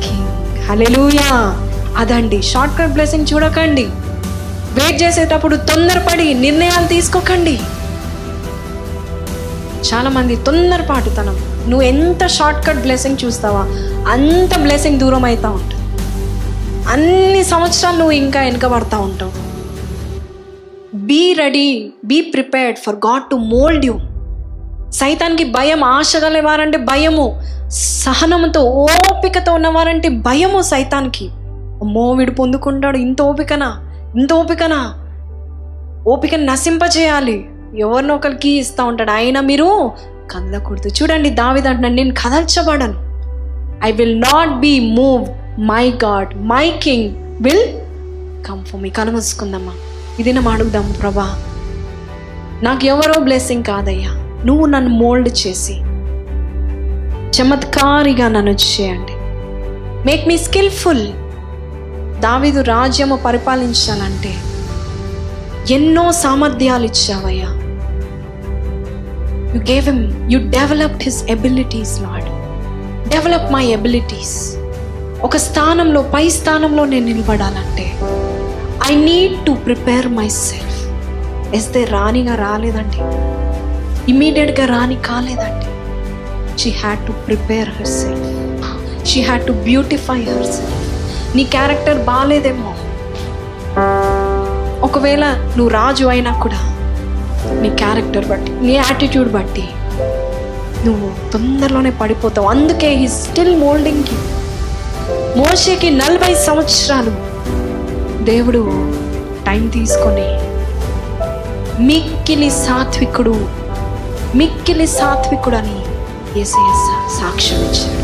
king 0.05 0.31
hallelujah 0.69 1.33
అదండి 1.97 2.43
షార్ట్ 2.43 2.79
కట్ 2.79 2.91
బ్లెస్సింగ్ 2.91 3.27
చూడకండి. 3.35 3.87
వెయిట్ 4.81 5.03
చేసేటప్పుడు 5.03 5.57
తొందరపడి 5.57 6.35
నిర్ణయాలు 6.35 6.87
తీసుకోకండి. 6.87 7.59
చాలామంది 9.91 10.37
తొందరపాటు 10.37 11.09
తొందరపాటుతనం. 11.09 11.50
నువ్వు 11.69 11.83
ఎంత 11.83 12.27
షార్ట్ 12.27 12.67
కట్ 12.67 12.79
బ్లెస్సింగ్ 12.79 13.17
చూస్తావా? 13.25 13.61
అంత 14.11 14.59
బ్లెస్సింగ్ 14.59 15.01
దూరం 15.01 15.25
అవుతూ 15.25 15.51
ఉంటుంది. 15.51 15.75
అన్ని 16.89 17.45
సంవత్సరాలు 17.45 17.97
నువ్వు 17.97 18.13
ఇంకా 18.13 18.41
వెనకబడతా 18.41 18.99
ఉంటావు. 18.99 19.51
Be 20.95 21.33
ready 21.33 21.93
be 22.05 22.21
prepared 22.21 22.79
for 22.79 22.97
God 22.97 23.23
to 23.31 23.37
mould 23.37 23.87
you 23.87 23.99
సైతానికి 24.91 25.45
భయం 25.45 25.85
ఆశ 25.85 26.13
గలవారంటే 26.25 26.79
భయము. 26.79 27.43
సహనంతో 27.69 28.61
ఓపికతో 28.63 29.53
ఉన్నవారంటే 29.53 30.09
భయము 30.09 30.63
సైతానికి. 30.63 31.29
అమ్మో 31.81 32.13
వీడు 32.13 32.31
పొందుకుంటాడు 32.31 32.99
ఇంత 32.99 33.23
ఓపికనా? 33.23 33.77
ఇంత 34.17 34.33
ఓపికనా? 34.33 34.95
ఓపికను 36.09 36.45
నశింపజేయాలి. 36.45 37.49
ఎవరినో 37.79 38.15
ఒకరికి 38.15 38.49
ఇస్తూ 38.49 38.85
ఉంటాడు. 38.85 39.11
అయినా 39.11 39.41
మీరు 39.41 39.93
కదలకూడదు. 40.31 40.89
చూడండి 40.89 41.31
దావిదంటున్నాడు 41.31 41.95
నేను 41.95 42.15
కదల్చబడను. 42.15 42.99
I 43.85 43.93
will 43.93 44.21
not 44.21 44.61
be 44.61 44.81
move 44.81 45.29
my 45.61 45.91
God 45.91 46.35
my 46.37 46.71
king 46.83 47.15
will 47.41 47.81
come 48.47 48.65
for 48.65 48.81
me 48.81 48.91
కనుమసుకుందమ్మా 48.91 49.73
ఇది 50.19 50.33
నా 50.33 50.51
అడుగుదాం 50.51 50.97
ప్రభా 51.03 51.43
నాకు 52.63 52.85
ఎవరో 52.85 53.21
బ్లెస్సింగ్ 53.21 53.65
కాదయ్యా. 53.65 54.11
నువ్వు 54.45 54.67
నన్ను 54.67 54.91
మోల్డ్ 54.91 55.29
చేసి 55.29 55.77
చమత్కారిగా 57.31 58.29
నన్ను 58.29 58.51
చేయండి. 58.51 59.13
మేక్ 60.07 60.29
మీ 60.29 60.39
స్కిల్ఫుల్ 60.39 61.07
దావిదు 62.21 62.61
రాజ్యము 62.61 63.17
పరిపాలించాలంటే 63.17 64.35
ఎన్నో 65.75 66.13
సామర్థ్యాలు 66.13 66.85
ఇచ్చావయ్యా. 66.85 67.49
You 69.55 69.61
gave 69.73 69.85
him 69.85 70.03
you 70.33 70.39
developed 70.59 71.03
his 71.03 71.21
abilities 71.25 71.95
Lord 72.03 72.29
develop 73.09 73.53
my 73.53 73.65
abilities 73.67 74.57
ఒక 75.23 75.37
స్థానంలో 75.37 76.03
పై 76.03 76.29
స్థానంలో 76.29 76.85
నేను 76.85 77.07
నిలబడాలంటే 77.07 77.87
I 78.91 78.95
need 79.09 79.37
to 79.47 79.53
prepare 79.67 80.09
myself 80.29 80.79
ఎస్తే 81.55 81.85
రాణిగా 81.85 82.35
రాలేదండి. 82.35 83.01
ఇమీడియట్గా 84.13 84.67
రాణి 84.67 84.97
కాలేదండి. 84.97 85.67
She 86.61 86.71
had 86.71 87.07
to 87.07 87.13
prepare 87.27 87.69
herself 87.87 88.29
she 89.11 89.21
had 89.21 89.47
to 89.47 89.53
beautify 89.53 90.19
herself 90.55 90.87
నీ 91.37 91.45
క్యారెక్టర్ 91.45 91.99
బాగాలేదేమో 92.11 92.73
ఒకవేళ 94.83 95.25
నువ్వు 95.57 95.69
రాజు 95.69 96.07
అయినా 96.07 96.33
కూడా 96.45 96.61
నీ 97.61 97.71
క్యారెక్టర్ 97.77 98.29
బట్టి 98.29 98.53
నీ 98.53 98.73
యాటిట్యూడ్ 98.73 99.33
బట్టి. 99.33 99.69
నువ్వు 100.87 101.31
తొందరలోనే 101.33 101.91
పడిపోతావు. 101.91 102.47
అందుకే 102.47 102.95
హీ 102.95 103.09
స్టిల్ 103.09 103.57
మోల్డింగ్కి 103.57 104.15
యూ 104.15 105.45
మోషేకి 105.45 105.91
నలభై 105.91 106.35
సంవత్సరాలు. 106.35 107.13
దేవుడు 108.25 108.63
టైం 109.47 109.69
తీసుకొని 109.69 110.51
మిక్కిలి 111.85 112.51
సాత్వికుడు 112.51 113.49
మిక్కిలి 114.35 114.87
సాత్వికుడు 114.87 115.57
అని 115.57 115.77
ఏసయ్య 116.41 116.73
సాక్ష్యం 117.21 117.61
ఇచ్చాడు. 117.61 118.01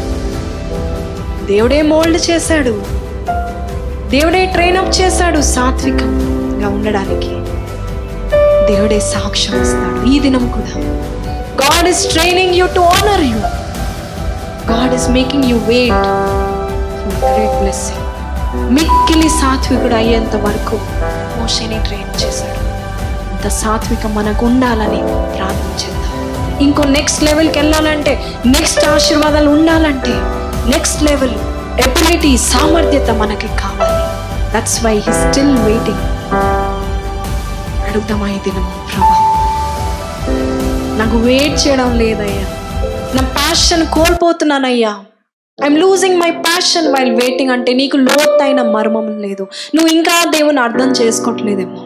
దేవుడే 1.47 1.83
మోల్డ్ 1.83 2.31
చేశాడు. 2.31 2.83
దేవుడే 4.11 4.47
ట్రైన్ 4.47 4.77
అప్ 4.77 5.01
చేశాడు 5.01 5.41
సాత్వికంగా 5.41 6.69
ఉండడానికి. 6.69 7.31
దేవుడే 8.71 9.01
సాక్ష్యం 9.15 9.55
ఇస్తాడు. 9.63 9.99
ఈ 10.13 10.21
దినం 10.25 10.45
కూడా. 10.57 10.73
God 11.63 11.89
is 11.93 12.03
training 12.15 12.55
you 12.55 12.67
to 12.79 12.81
honour 12.97 13.25
you 13.31 13.39
God 14.73 14.95
is 14.99 15.09
making 15.19 15.45
you 15.51 15.59
wait 15.73 16.07
great 17.25 17.57
blessing 17.63 18.03
మిక్కిలి 18.77 19.29
సాత్వికుడు 19.41 19.95
అయ్యేంత 19.95 20.37
వరకు 20.47 20.77
మోషని 21.39 21.79
ట్రైన్ 21.89 22.13
చేశాడు. 22.23 22.61
అంత 23.33 23.49
సాత్విక 23.63 24.07
మనకు 24.07 24.45
ఉండాలని 24.47 25.01
ప్రార్థించేద్దాం 25.37 26.13
ఇంకో 26.67 26.83
నెక్స్ట్ 26.99 27.23
లెవెల్కి 27.25 27.59
వెళ్ళాలంటే 27.59 28.13
నెక్స్ట్ 28.47 28.85
ఆశీర్వాదాలు 28.95 29.51
ఉండాలంటే 29.51 30.15
నెక్స్ట్ 30.75 31.03
లెవెల్ 31.03 31.37
ఎబిలిటీ 31.87 32.37
సామర్థ్యత 32.53 33.11
మనకి 33.23 33.49
కావాలి. 33.63 34.05
That's 34.55 34.79
why 34.85 34.95
he 35.07 35.13
still 35.23 35.57
waiting 35.69 36.05
అడుగుతామా 37.89 38.29
ఈ 38.29 38.39
దినము 38.39 38.73
ప్రభా. 38.89 39.17
నాకు 40.99 41.17
వెయిట్ 41.17 41.69
చేయడం 41.69 41.99
లేదయ్యా. 41.99 42.47
నా 43.15 43.23
passion 43.23 43.87
కోల్పోతున్నానయ్యా. 43.87 45.05
I'm 45.65 45.79
losing 45.79 46.21
my 46.21 46.31
passion 46.31 46.89
while 46.89 47.11
waiting 47.11 47.51
అంటే 47.51 47.75
నీకు 47.75 47.97
లోతైన 47.97 48.63
మర్మం 48.63 49.19
లేదు. 49.19 49.47
నువ్వు 49.75 49.95
ఇంకా 49.95 50.25
దేవుని 50.31 50.61
అర్థం 50.61 50.89
చేసుకోవట్లేదేమో. 50.91 51.83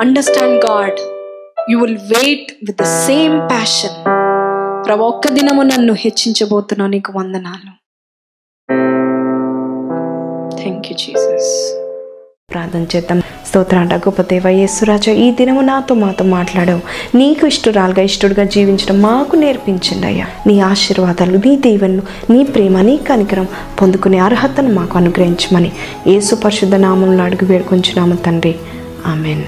Understand 0.00 0.64
God 0.70 1.00
you 1.70 1.78
will 1.78 1.98
wait 1.98 2.52
with 2.52 2.78
the 2.82 2.82
same 2.82 3.50
passion 3.50 4.04
ప్రభా 4.86 5.04
ఒక్క 5.04 5.28
దినము 5.28 5.62
నన్ను 5.62 5.92
హెచ్చించబోతున్నావు 5.92 6.90
నీకు 6.90 7.12
వందనాలు. 7.16 7.72
థ్యాంక్ 10.56 10.86
యూ 10.86 10.96
జీసస్ 10.98 11.52
ప్రార్థన 12.56 12.96
చేద్దాం. 12.96 13.22
స్తోత్రాట 13.48 13.94
గొప్ప 13.94 14.22
దేవ 14.22 14.48
యేసురాజా 14.48 15.12
ఈ 15.12 15.30
దినము 15.30 15.60
నాతో 15.60 15.94
మాతో 15.94 16.24
మాట్లాడావు. 16.24 16.80
నీకు 17.16 17.46
ఇష్టరాలుగా 17.46 18.02
ఇష్టడుగా 18.02 18.44
జీవించడం 18.44 19.02
మాకు 19.02 19.36
నేర్పించండి 19.36 20.06
అయ్యా. 20.06 20.26
నీ 20.46 20.60
ఆశీర్వాదాలు 20.60 21.36
నీ 21.36 21.56
దీవెనలు 21.56 22.32
నీ 22.32 22.44
ప్రేమ 22.44 22.80
నీ 22.80 22.96
కనికరం 22.96 23.48
పొందుకునే 23.82 24.18
అర్హతను 24.18 24.74
మాకు 24.74 24.98
అనుగ్రహించమని 24.98 25.72
యేసు 26.06 26.34
పరిశుద్ధ 26.34 26.74
నామంలో 26.74 27.24
అడుగు 27.24 27.44
వేడుకొంచున్నాము 27.44 28.16
తండ్రి. 28.16 28.54
ఆమెన్. 29.06 29.44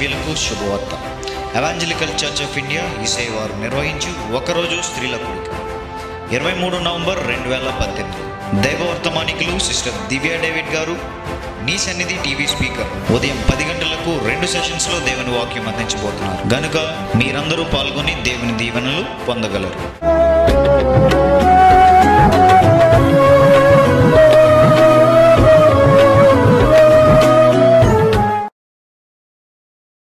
సభ్యులకు 0.00 0.34
శుభవార్త. 0.34 0.92
ఎవాంజలికల్ 1.56 2.12
చర్చ్ 2.20 2.42
ఆఫ్ 2.42 2.58
ఇండియా 2.58 2.82
ఈసై 3.02 3.26
వారు 3.32 3.54
నిర్వహించి 3.60 4.12
ఒకరోజు 4.36 4.76
స్త్రీల 4.82 5.16
కూడిక. 5.16 5.50
ఇరవై 6.32 6.52
మూడు 6.52 6.76
నవంబర్ 6.76 7.28
రెండు 7.28 7.48
వేల 7.48 7.70
పద్దెనిమిది 7.80 8.22
దైవవర్తమానికులు 8.68 9.58
సిస్టర్ 9.58 10.08
దివ్య 10.08 10.30
డేవిడ్ 10.36 10.74
గారు 10.74 10.96
నీ 11.64 11.78
సన్నిధి 11.78 12.16
టీవీ 12.24 12.46
స్పీకర్ 12.46 13.12
ఉదయం 13.12 13.44
పది 13.52 13.64
గంటలకు 13.64 14.26
రెండు 14.28 14.46
సెషన్స్లో 14.46 14.98
దేవుని 14.98 15.38
వాక్యం 15.38 15.68
అందించబోతున్నారు. 15.68 16.54
గనుక 16.54 16.76
మీరందరూ 17.16 17.64
పాల్గొని 17.64 18.14
దేవుని 18.28 18.56
దీవెనలు 18.58 19.26
పొందగలరు. 19.26 19.80